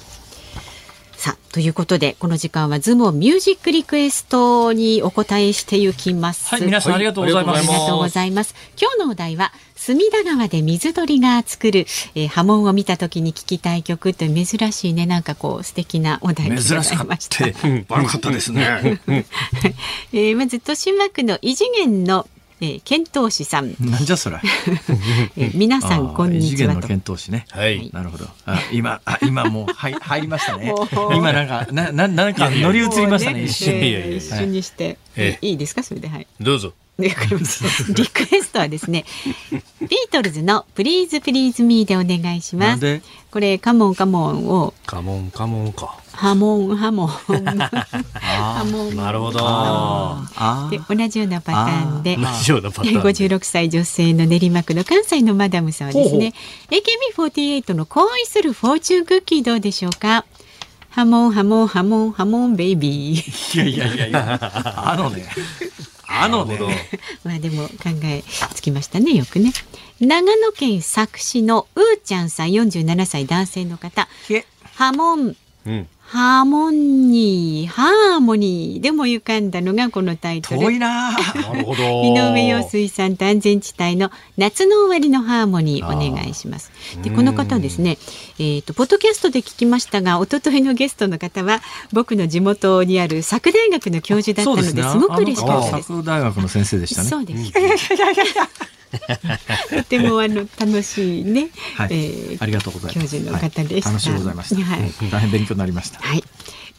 [1.19, 6.49] さあということでこの時間はズームをミュージックリクエストにお答えしていきます。
[6.51, 7.59] はい皆さんありがとうございます。
[7.59, 8.55] ありがとうございます。
[8.81, 16.91] 今日のお題は隅田川で水鳥が作る、えー、波紋を見た時に聞きたい曲という珍しいねなんかこう素敵なお題でございまし
[17.29, 17.43] た。
[17.43, 19.01] 珍しかったですね。
[20.15, 22.29] えー、まず豊島区の異次元の
[22.61, 23.71] えー、検討士さん。
[23.81, 24.39] なんじゃそれ。
[25.37, 27.45] えー、皆さんこんにちは検討士ね。
[27.51, 27.91] はい。
[27.93, 28.27] なるほど。
[28.47, 30.75] あ今あ今もうはい入りましたね。
[31.17, 33.41] 今なんかなななんか乗り移りましたね。
[33.41, 36.27] ね一瞬にして、ええ、いいですかそれではい。
[36.41, 36.73] どうぞ。
[36.99, 37.39] リクエ
[38.43, 39.05] ストはですね
[39.81, 45.97] ビートルズの「プリーズプリーズミーでお願いしますこれ「カモンカモン」を「カモンカモン」か。
[46.11, 47.07] ハモンハモン。
[47.07, 48.97] ハモン。
[48.97, 49.39] なるほど。
[50.69, 52.17] で同じようなパターンで、
[53.01, 56.35] 五十六歳女性の練馬区の関西のマダムさんはですね、
[57.15, 60.25] AKB48 の恋するフォーチュンクッキーどうでしょうか。
[60.91, 63.63] ハモンハモンハモンハモンベイビー。
[63.69, 64.39] いやいやいやいや。
[64.91, 65.25] あのね。
[66.11, 66.59] あのね。
[67.23, 69.53] まあでも考えつきましたねよくね。
[70.01, 74.09] 長野県佐久市のうーちゃんさん47歳男性の方。
[74.75, 75.27] ハモう
[75.71, 80.61] んハーモニー、ハーモニーでも浮かんだのがこのタイトル。
[80.63, 81.13] 遠いな。
[81.13, 81.83] なるほど。
[82.03, 86.73] 井上陽水さんと安全地帯の夏の終わりのハーモニーお願いします。
[87.03, 87.99] で、この方ですね、
[88.39, 91.61] えっ、ー、と、ポッドキャストで聞きましたが、一昨日のゲストの方は、
[91.93, 95.89] 僕の地元にある佐久大学の教授だったので、すすごく嬉しかったです。
[95.89, 97.09] すね、大学の先生でしたね。
[97.11, 97.53] そうです。
[99.71, 106.25] とてもあの楽しいね、はい、えー、ありがとうございます教授の方でした、はい、楽しいございました、はい、大変勉強になりました、はい、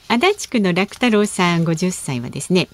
[0.08, 2.68] 足立区の楽太郎さん50歳はですね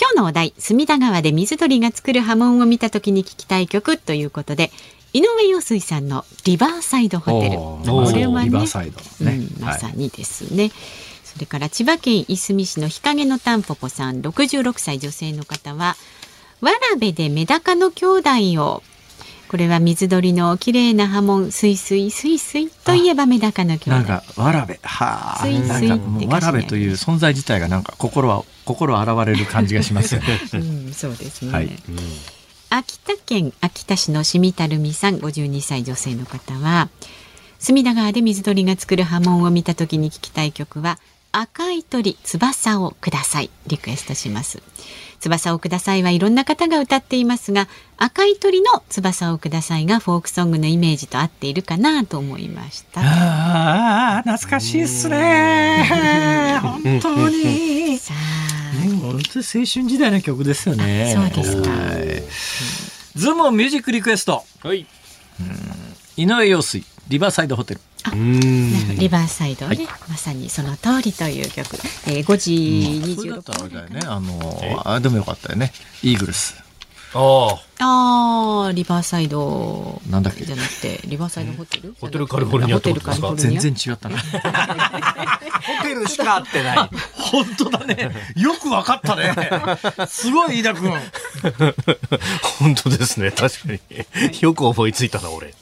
[0.00, 4.70] 今日のお題隅田川で水鳥が作る波紋を見たときに聞きたい曲ということで
[5.12, 10.72] 井上陽水さんのリバーサイドホテルこれはね、ね、うん、まさにですね、はい、
[11.24, 15.96] それから千葉県いすみ市の日陰のたんぽぽさん66歳女性の方は
[16.60, 18.06] 「わらべでメダカの兄
[18.54, 18.82] 弟を。
[19.48, 23.90] これは水鳥の綺麗な波紋、すいすいすいすいといえばメダカの兄弟。
[23.90, 30.56] なんかわらべ、はあ、すいすいってわらべという存在自体がなんか心は心現れる感じがします、ね、 う
[30.90, 31.52] ん、そうですね。
[31.52, 31.74] はい、うん
[32.70, 36.90] 秋田県秋田市のしみたるみさん52歳女性の方は
[37.58, 40.98] 隅田川で水鳥が作る波紋を見た時に聞きたい曲は
[41.32, 44.60] 赤い鳥翼をくださいリクエストします
[45.20, 47.66] 翼をくださいはいろんな方が歌っていますが、
[47.96, 53.00] 赤い鳥の翼をくださいがフォークソングのイメージと合っているかなと思いました。
[53.04, 56.58] ああ、懐かしいっすね。
[56.62, 57.98] 本当に。
[57.98, 61.12] さあ、ね、本当青春時代の曲ですよね。
[61.32, 63.12] そうですか。
[63.18, 64.44] ズームミュージックリクエスト。
[64.62, 64.86] はい。
[66.16, 66.84] 井上陽水。
[67.08, 67.80] リバーサイドホテル。
[68.98, 71.68] リバーサイドね、はい、まさにその通りという曲。
[72.06, 74.00] えー、5時26分、うね。
[74.06, 75.72] あのー、あでもよかったよね。
[76.02, 76.62] イーグルス。
[77.14, 77.67] ああ。
[77.80, 80.02] ああ、リバーサイド。
[80.10, 84.18] なんだっけじゃなくて、リバーサイドホテルホテルカリフォルニアってことですか全然違ったな。
[84.18, 86.76] ホテルしか合ってない。
[87.14, 88.10] 本当だね。
[88.36, 89.32] よくわかったね。
[90.08, 90.90] すごい、飯田君。
[92.58, 93.30] 本当ですね。
[93.30, 93.80] 確かに。
[94.42, 95.54] よく思いついたな、俺。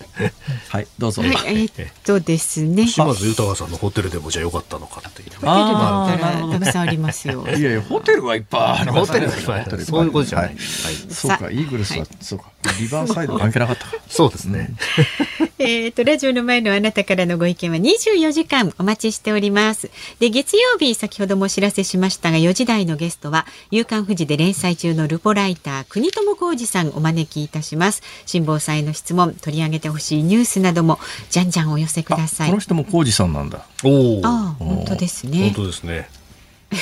[0.71, 1.21] はい、どうぞ。
[1.21, 2.87] はい、えー、っとですね。
[2.87, 5.27] 島津豊さんのホテルでもじゃあよかったのかっていう。
[5.37, 7.45] ホテルだたくさんありますよ。
[7.47, 8.93] いやいや、ホテルはいっぱいある。
[8.93, 9.61] ホテルはいっぱい。
[9.61, 9.85] ある。
[9.85, 10.57] そういうことじゃない。
[10.59, 12.51] そうか、イーグルスそうか
[12.81, 14.71] リバーサイド関係なかったかそうですね、
[15.59, 19.91] えっとラジオの前のあなたからのご意見は24時間お待ちしております
[20.21, 30.99] で月曜日先ほどもお知らせしましたが4時台のゲストは夕刊富士で連載中のルポライター国友浩二さんお招きいたします辛抱祭の質問取り上げてほしいニュースなども
[31.31, 36.09] じゃんじゃんお寄せくださいこの人も浩二さんなんだおおああ、本当ですね本当ですね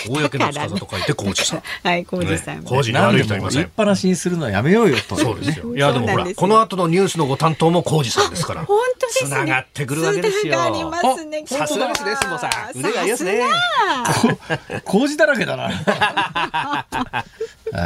[0.08, 1.62] 公の司と書いて工事さん。
[1.82, 2.62] はい、工事さん。
[2.64, 3.60] 工事悪い人いません。
[3.60, 5.16] 言っぱなしにするのはやめようよと。
[5.16, 5.74] そうですよ。
[5.74, 8.64] いやでもほらこの後のニュースのご担当も工事さんですから。
[8.64, 9.30] 本当ですね。
[9.30, 10.54] 繋がってくるわけですよ。
[11.46, 12.78] さすがですね、もさん。
[12.78, 13.42] 腕がいいですね。
[14.84, 15.64] 工事だらけだな。
[15.70, 16.84] は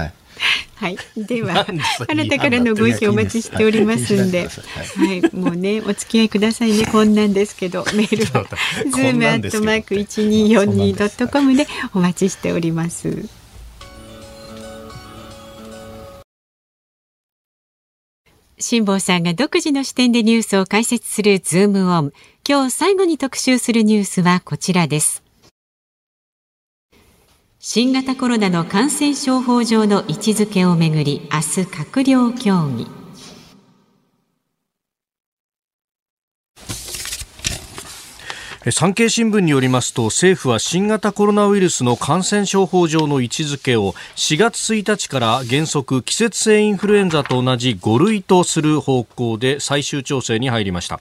[0.05, 0.13] い。
[0.77, 1.67] はい、では、
[2.09, 4.47] あなたからのご意見お待ちしておりますんで。
[4.49, 8.47] はい、もうね、お付き合いくださいね、こんなんですけど、メールは。
[8.91, 13.13] ズームアットマーク一二四二ドットコムで、お待ちしております。
[18.61, 22.13] 辛坊さんが独自の視点でニュースを解説するズームオン。
[22.49, 25.23] 今日最後に特集するニュースはこちらです。
[27.71, 32.87] 新型コロナの感染症法上の位置づけをめぐり明日閣僚協議
[38.73, 51.01] 産経新聞によりますと政府は新型コロナウイルスの感染症法上の位置づけを4月1日から原則季節性インフルエンザと同じ5類とする方向で最終調整に入りました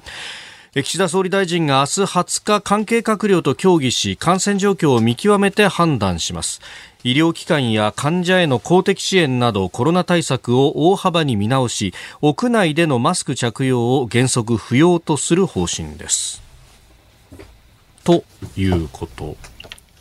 [0.73, 6.61] 岸田総理大臣が明日20日関係閣僚と協議し感染状況を見極めて判断します
[7.03, 16.41] 医療機関や患者への公的支援などコロナ対策を大幅に見直し屋内でのマスク着用を原則不要とする方針です
[18.03, 18.23] と
[18.57, 19.37] いうこと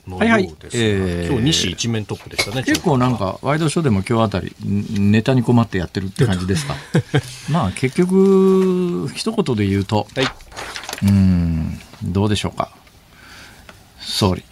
[0.08, 0.38] はいは
[0.72, 2.62] え今日西一面トップでしたね。
[2.62, 6.76] 結構なんかワイドショーでも今日あたりネタに困ってやってるって感じですか。
[7.50, 10.26] まあ結局一言で言うと、はい、
[11.02, 12.70] うんどうでしょうか。
[14.00, 14.44] 総理。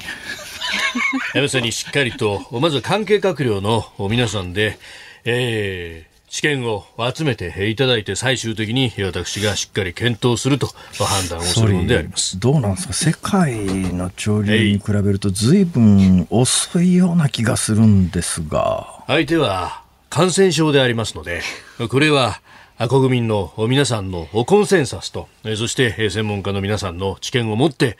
[1.40, 4.76] ま さにしっかりとまず関係閣僚の皆さんで。
[5.24, 10.66] えー試験を集めていただいて、最終的に私がしっかり検討すると
[10.96, 19.04] 判断をするのでありますどうなんですか、世界の潮流に比べると、ずいぶん遅いような気がするんですが。
[19.06, 21.40] 相手は感染症でありますので、
[21.88, 22.40] これは
[22.88, 27.96] 国民の皆さんのコンセンサスと、そして専門家の皆さんの知見を持って、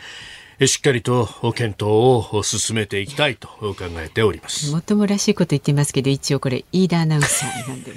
[0.67, 4.71] しっかりと検討を進めていきたいと考えております。
[4.71, 7.93] もっともらしいこと言ってますけど、一応これ、飯田アナウンサーなんで。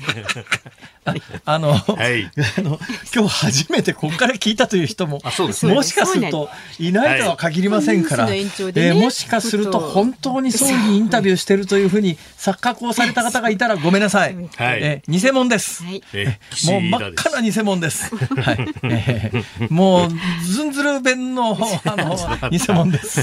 [1.45, 1.80] あの、は
[2.10, 2.26] い、
[2.58, 2.80] あの、
[3.16, 6.49] 今日初めてここから聞いたという人も、もしかすると
[6.80, 14.36] いないとは限りませんから、はい、えー、もしかすると本当に総理インタビューしてるというふうに錯覚をされた方がいたらごめんなさい。
[14.36, 15.82] はい、えー、偽物です。
[15.86, 18.14] はい、えもう真っ赤な偽物です。
[18.18, 22.18] はい、えー、もう、ずんずる弁の、あの、
[22.50, 23.22] 偽物です。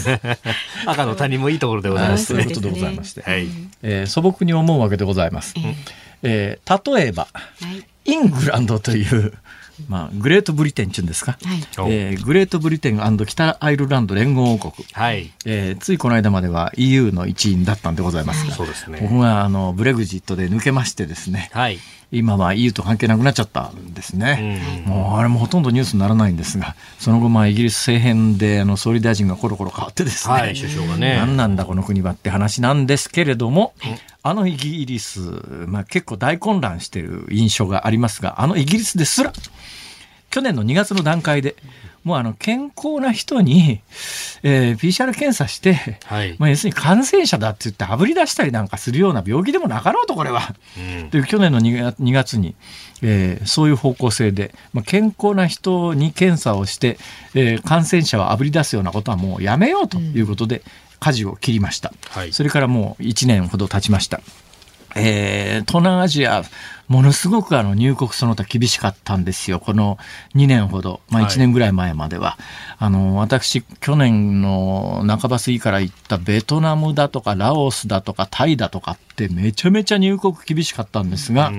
[0.86, 2.28] 赤の他人もいいところでございます。
[2.34, 3.46] ということでございまして、はい、
[3.82, 5.54] えー、素朴に思うわけでございます。
[6.22, 7.28] えー、例えば、
[8.04, 9.34] イングランドという。
[9.88, 21.80] まあ、グレートブリテンっていうんですか、はい、えー、グレートブリテン北アイルランド連合王国、はいえー、ついこの間までは EU の一員だったんでございますが、はい、そうですね、僕があのブレグジットで抜けましてですね、はい
[22.12, 33.74] 今は EU と関係なくなっちゃったんですね、うん、もうあれもほとんどニュースにならないんですが、その後、まあ、イギリス政変であの総理大臣がコロコロ変わってですね、はい、首相がね何なんだ、この国はって話なんですけれども、
[34.22, 35.20] あのイギリス、
[35.66, 39.32] まあ、結構大混乱してる印象がありますが、あのイギリスですら、
[40.30, 41.56] 去年の2月の段階で、
[42.04, 43.80] もうあの健康な人に、
[44.42, 50.54] えー、PCR 検査して、はい、まあ、要するに感染者だって言ってあぶり出したりなんかするような病気でもなかろうとこれは。
[51.12, 52.54] うん、去年の2月に、
[53.02, 56.98] えー、そういう方向性で、まあ、健康な人に検査をして、
[57.34, 60.62] えー、感染者をあぶり出すようなことはもうやめようということで、うん、
[61.00, 64.20] 舵を切りました、はい、それからもう1年ほど経ちました。
[64.96, 66.42] えー、東南アジア、
[66.86, 69.58] ものすごくあの入国その他厳しかったんですよ。
[69.58, 69.96] この
[70.34, 72.32] 2年ほど、まあ1年ぐらい前までは。
[72.32, 72.38] はい、
[72.80, 81.52] あの、私、去年の半ば過ぎから行ったベトナムだとかラオスだとかタイだとかってめちゃめちゃ入国厳しかったんですが、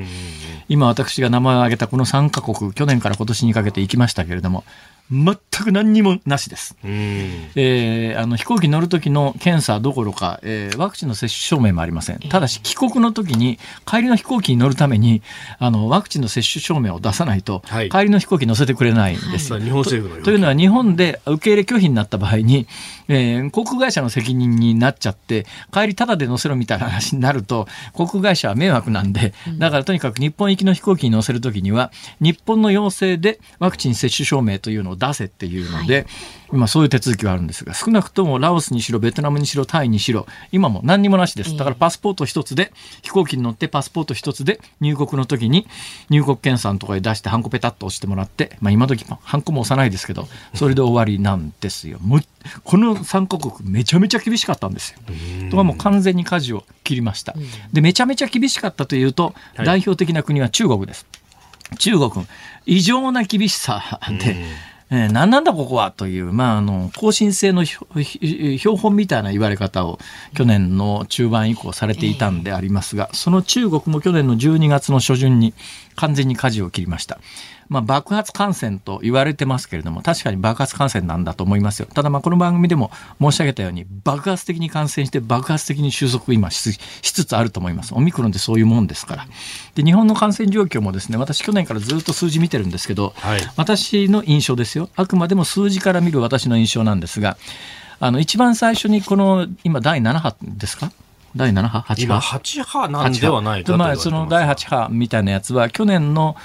[0.70, 4.64] 今私が名前を挙げたこの3カ国、去年から今年にかけて行きましたけれども、
[5.12, 6.76] 全く何にもなしです。
[6.84, 12.20] えー、あの飛行機乗る時の検査どころか、えー、ワクチンの接種証明もありません。
[12.20, 15.22] ただし帰国の時に帰りの飛行機に乗るために
[15.60, 19.60] あのワクチンの接種証明を出さないと、はい、帰りの飛行機乗せてくれないんです。
[19.60, 22.66] 日本政府のというのは日本で受け入れ拒否になった場合に、
[23.08, 31.92] えー、航空会社の責任になっちゃって帰りタダで乗せろみたいな話になると航空会社は迷惑なんで、だからとにかく日本行きの飛行機に乗せる時には
[32.22, 36.08] 日本の要請でワクチン接種証明というのを出せっていうので、はい、
[36.54, 42.72] 今そういう手続きがあるんですが少なくともラオスにしろベトナムにしろタイにしろ今も何にもなしですだからパスポート一つで
[43.04, 45.68] 飛行機に乗ってパスポート一つで入国の時に
[46.10, 52.00] 入国検査のとかに出してハンコペタッと押してもらって、まあ、今時ハンコも押さないですけど それで終わりなんですよ。
[52.64, 55.00] この3カ国めちゃめちゃ厳しかったんですよ。
[55.50, 57.34] とはもう完全に舵を切りました。
[57.74, 61.08] でめちゃめちゃ厳しかったというと、はい、代表的な国は中国です。
[61.80, 62.12] 中国
[62.68, 64.46] 異常な厳しさで。
[64.92, 69.98] えー、何なんだここはという、まあ、あの、更新性の標本みたいな言われ方を
[70.36, 75.54] 去年の中盤以降されていたんでありますが、その中国も去年の12月の初旬に
[75.96, 77.20] 完全に舵を切りました。
[77.68, 81.88] まあ、爆発感染と言われてますけれども、確かに爆発感染なんだと思いますよ。
[81.94, 87.94] ただ、まあ、この番組でも申し上げたように、爆発的に感染して、爆発的に収束今しつつあると思います。
[87.96, 89.28] オミクロンってそういうもんですから。
[89.74, 94.90] で、日本の感染状況もですね、私、去年からずっと数字見てるんですけど、はい、私の印象ですよ。
[94.96, 97.38] あくまでも数字から見る私の印象なんですが、
[98.00, 100.92] あの、一番最初にこの、今、第7波ですか
[101.36, 106.36] 第7波 ?8 波 ?8 波なんではないかまあ、その第8波みたいなやつは、去年の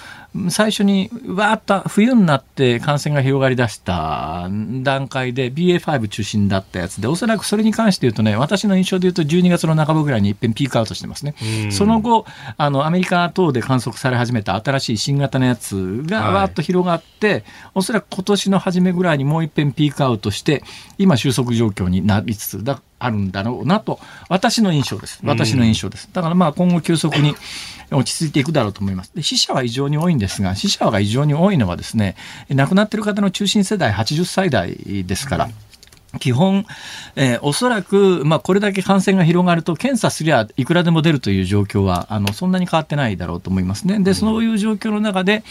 [0.49, 4.49] 最初にわーっと冬になって感染が広がりだした
[4.83, 11.35] 段階で BA.5 中心だったやつでおそらくそれに関して言うとね私の印象で言うと12月の半ばぐらいにいっぺんピークアウトしてますね
[11.73, 12.27] その後
[12.57, 17.43] あのアメリカ等で観測され始めた新しい新型のやつがわーっと広がって、はい、
[17.75, 20.63] おそらく今年の初めぐらいにもういっぺんピークアウトして
[20.97, 23.99] 今収束状況になりつつだあるんだろうなと、
[24.29, 25.19] 私の印象です。
[25.25, 26.09] 私の印象です。
[26.13, 27.35] だからまあ今後急速に
[27.91, 29.11] 落ち着いていくだろうと思います。
[29.15, 32.15] で死者は異常に多いんですが、死者は異常に多いのはですね、
[32.51, 35.49] 亡くなっている方の中心世代80歳代ですから。
[36.19, 36.67] 基本、
[37.15, 44.01] えー、おそらく、まあ、これだけ感染が広がると、検査すりゃいくらでも出るという状況は、あのそんなに変わってないだろうと思いますね。
[44.01, 45.45] で、そういう状況の中で、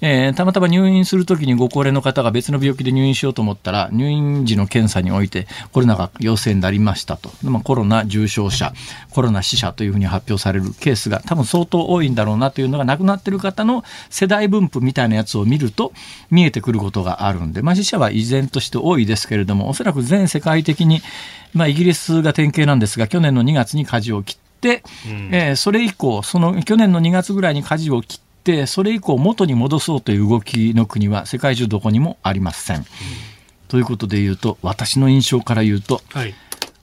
[0.00, 8.72] えー、たまたま入院するときにご高齢の方が別の病気で入院しようと思ったら、入院時の検査において、コロナが陽性になりましたと、まあ、コロナ重症者、
[9.10, 15.92] コロナ死者というふうに発表されるケースが、多分相当多いんだろうなというのが、亡くなってる方の世代分布みたいなやつを見ると、
[16.30, 21.02] 見えてくることがあるんで、まあ、死者は依然として多いですけれども、おそらく全世界的に、
[21.52, 32.78] まあ、イギリスが典型なんですが去年の2月に舵を切って、うん、えー、それ以降その去年の2月ぐらいに舵を切ってそれ以降元に戻そうという動きの国は世界中どこにもありません。
[32.78, 32.84] うん、
[33.68, 36.34] ということで言うと私の印象から言うと、はい、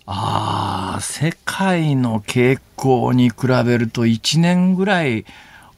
[0.05, 5.25] ああ世界の傾向に比べると1年ぐらい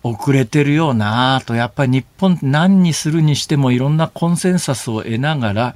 [0.04, 5.76] 遅れてるよなとやっぱり日本何にするにしてもいろんなコンセンサスを得ながら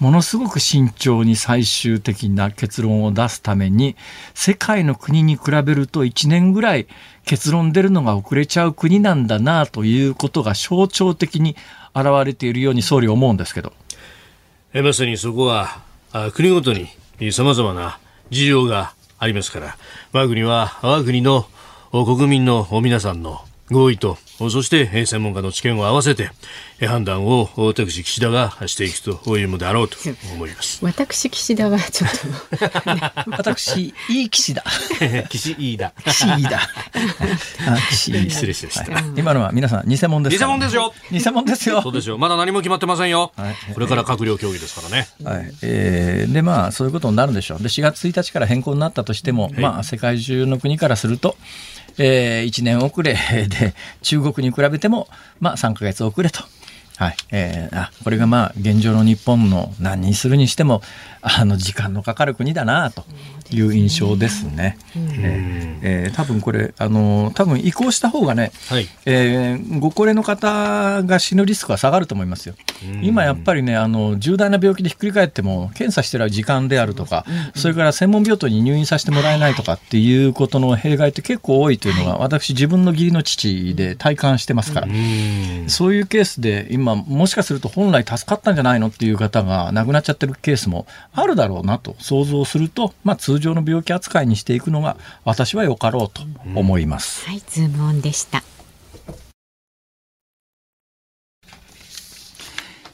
[0.00, 3.96] ものすごく慎重に最終的な結論を出すために
[4.34, 6.86] 世界の国に比べると1年ぐらい
[7.26, 11.54] 結論出るのが遅れちゃう国なんだなということが象徴的に
[11.94, 13.72] 現れているように総理思うんですけど
[14.72, 15.82] えまさにそこは
[16.32, 16.88] 国ごとに
[17.30, 17.98] さまざまな
[18.30, 19.76] 事情がありますから
[20.12, 21.46] 我が国は我が国の
[21.92, 23.42] 国民の皆さんの
[23.72, 26.30] 合意と、そして専門家の知見を合わせて
[26.80, 29.96] 判断を私、岸田がしていくというのであろうと
[30.34, 30.80] 思います。
[30.84, 34.64] 私、岸田はちょっと、ね、 私、いい岸田。
[35.30, 35.92] 岸いいだ。
[36.04, 36.68] 岸いいだ。
[37.94, 38.84] 失礼しました、
[39.16, 40.92] 今のは皆さん、偽物です、ね、偽物ですよ。
[41.12, 41.82] 偽物ですよ。
[41.82, 42.18] そうですよ。
[42.18, 43.32] まだ何も決まってませんよ。
[43.36, 45.08] はい、これから閣僚協議ですからね。
[45.22, 45.52] はい。
[45.62, 47.58] えー、で、まあ、そういうことになるでしょう。
[47.62, 51.36] で、4月1日から変更になったとしても、まあ、世界中の国からすると、
[52.02, 55.06] えー、1年遅れで、中国に比べても、
[55.38, 56.42] まあ、3か月遅れと。
[56.96, 60.82] はいえー、あこれがまあ現状の日本の何にするにしても
[61.22, 63.04] あの時間のかかる国だなと
[63.50, 64.78] いう印象ですね。
[64.96, 72.54] えー、え多分これあの多分移行した方がね、はい、えー、ご高齢の方が死ぬリスクは下がると思いますよ。
[73.02, 84.86] 今やっぱりねあの重大な病気でひっくり返っても検査してる時間であるとか、それから専門病棟に入院させてもらえないとかっていうことの弊害って結構多いというのが、はい、私自分の義理の父で体感してますから、
[85.66, 96.22] そういうケースで今もしかすると本来助かったんじゃないのっていう方が亡くなっちゃってるケースもあるだろうなと想像すると、まあ、通常の病気扱いにしていくのが私はよかろうと
[96.54, 97.24] 思います。
[97.26, 98.42] うん、はいズームオンでした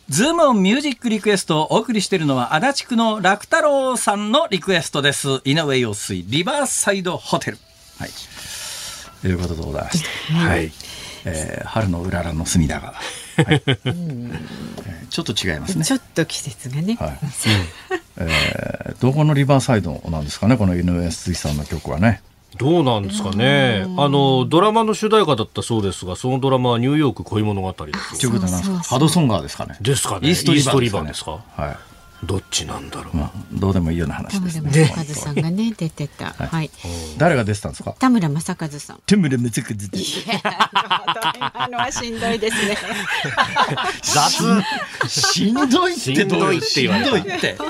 [0.09, 5.43] ズームオンミュージックリクエストをお送りしているのは足立区の楽太郎さんのリクエストです。
[5.45, 7.59] 井上陽水リバーサイドホテル。
[7.99, 8.11] はい。
[9.23, 10.35] ということでございました。
[10.35, 10.71] はい。
[11.25, 12.95] えー、春のうららの隅田川。
[13.45, 13.63] はい、
[15.11, 17.15] ちょっと違いますねちょっと季節がね、はいう
[18.21, 22.23] えー、どこのリバーサイドなんですかねこの井上康さんの曲はね
[22.59, 23.85] どうなんですかね。
[23.99, 28.19] あのドラマの主題歌だったそうですが、そのドラマはニューヨーク恋物語です。
[28.19, 28.79] ということなんですか。
[28.79, 29.77] ハドソンガーですかね。
[29.83, 30.29] ですかね。
[30.29, 31.45] イーストリバンですか。
[31.55, 31.77] はい。
[32.27, 36.71] どっちなんだろう、まあ、どうでもいいような話ですね正和さんがね出てた、はい、はい、
[37.19, 39.71] 誰が出てたんですか田村正和さん田村正和
[40.35, 40.41] や
[41.49, 42.77] 今のはしんどいですね
[44.03, 47.65] 雑しんどいってどうしんどいってお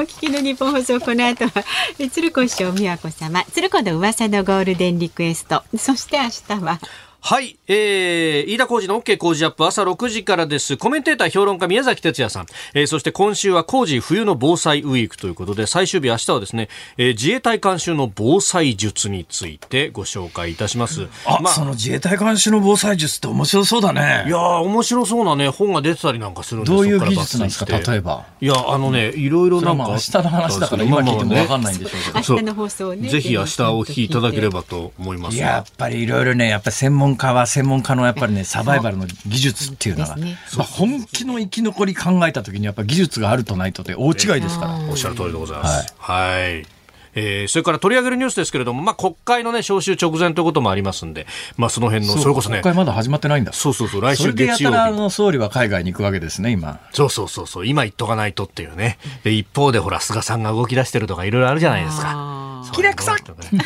[0.00, 1.64] 聞きの日本放送この後は
[2.10, 6.80] 鶴子師匠美和子様鶴子の噂のゴールデンリクエストそして明日は
[7.24, 10.76] はい、えー、飯田浩二の OK 工事アップ朝6時からです。
[10.76, 16.68] コメンテーター評論家宮崎哲也さん、えー、そして今週は工事冬の防災ウィークということで、最終日明日はですね、
[16.98, 21.06] えー、自衛隊監修の防災術についてご紹介いたします。
[21.24, 24.24] あ、まあ、その自衛隊監修の防災術って面白そうだね。
[24.26, 28.26] いや面白そうなね、本が出てたりなんかするんですどういう技術なんですか、例えば。
[28.40, 29.90] いや、あのね、いろいろなんか。
[29.90, 32.34] 明日の話だから今聞いてもわかんないんでしょうけど。
[32.34, 33.08] 明日の放送ね。
[33.08, 35.36] ぜひ明日お聞きいただければと思います。
[35.36, 44.78] やっぱりいろいろね、やっぱ専門門家は専門家のやっぱりね、サバイバルの技術っていうのは、ね、まあ、本気の生き残り考えた時にやっぱ技術があるとないとで大違いですから。
[44.90, 45.94] おっしゃる通りでございます。
[45.98, 46.66] はい、はい
[47.14, 51.26] えー、それから取り上げるニュースですけれども、まあ、国会の、ね、召集直前ということもありますんで、
[51.58, 63.60] まあ、その辺のそれこそね国会まだ始まってないんだそうそうそう来週月曜日の総理は海外に行くわけですね今そうそうそうそう今行っとかないとっていうねで一方でほら菅さんが動き出してるとかいろいろあるじゃないですかきれくさいきれい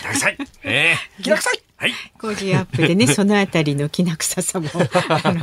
[0.65, 0.97] え
[1.37, 4.89] さいはい、工事アップでね、そのあたりのきな臭さも、 あの、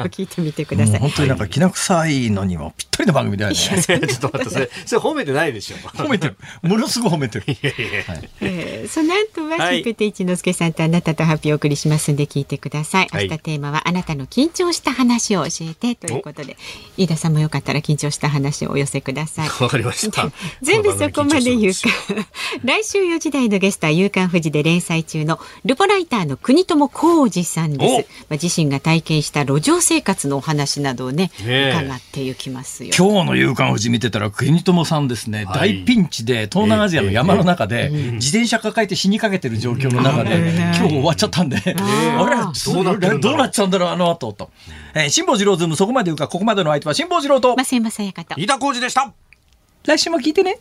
[0.06, 1.00] 聞いてみてください。
[1.00, 3.56] 本当になんかきな臭いのにもぴったりの番組だよね。
[3.56, 3.80] ちょっ
[4.20, 6.38] と待って、それ、それ褒めてないでしょ褒めてる。
[6.64, 7.46] ものすごく褒めてる。
[8.42, 13.08] えその後は、シンペテ一之輔さんとあなたとハッピーお送りしますんで、聞いてください。
[13.14, 16.58] 明日テーマは、あなたの緊張した話を教えてということで。
[16.98, 19.50] 飯田さんもよかったら、緊張した話をお寄せください。
[19.64, 20.32] わかりました。
[20.64, 21.80] 全部そこまで言うか。
[22.64, 28.26] 来週四時台のゲストは、夕刊フジで連載中のルポライターーの国友浩二さんです。
[28.30, 32.92] まあ、自身が体験した路上生活のお話などをね、伺っていきますよ。
[32.98, 40.38] 今日の夕刊富士見てたら、国友さんですね、はい、大ピンチで、東南アジアの山の中で、自転車抱えて死にかけてる状況の中で、
[40.76, 41.62] 今日終わっちゃったんで、あ
[43.00, 44.50] れどうなっちゃうんだろう、あの後と。
[44.96, 49.12] えー、辛坊治郎ズーム、そこまで言うか、ここまでの相手は辛坊治郎と、伊やかと、田浩二でした。
[49.86, 50.60] 来週も聞いてね。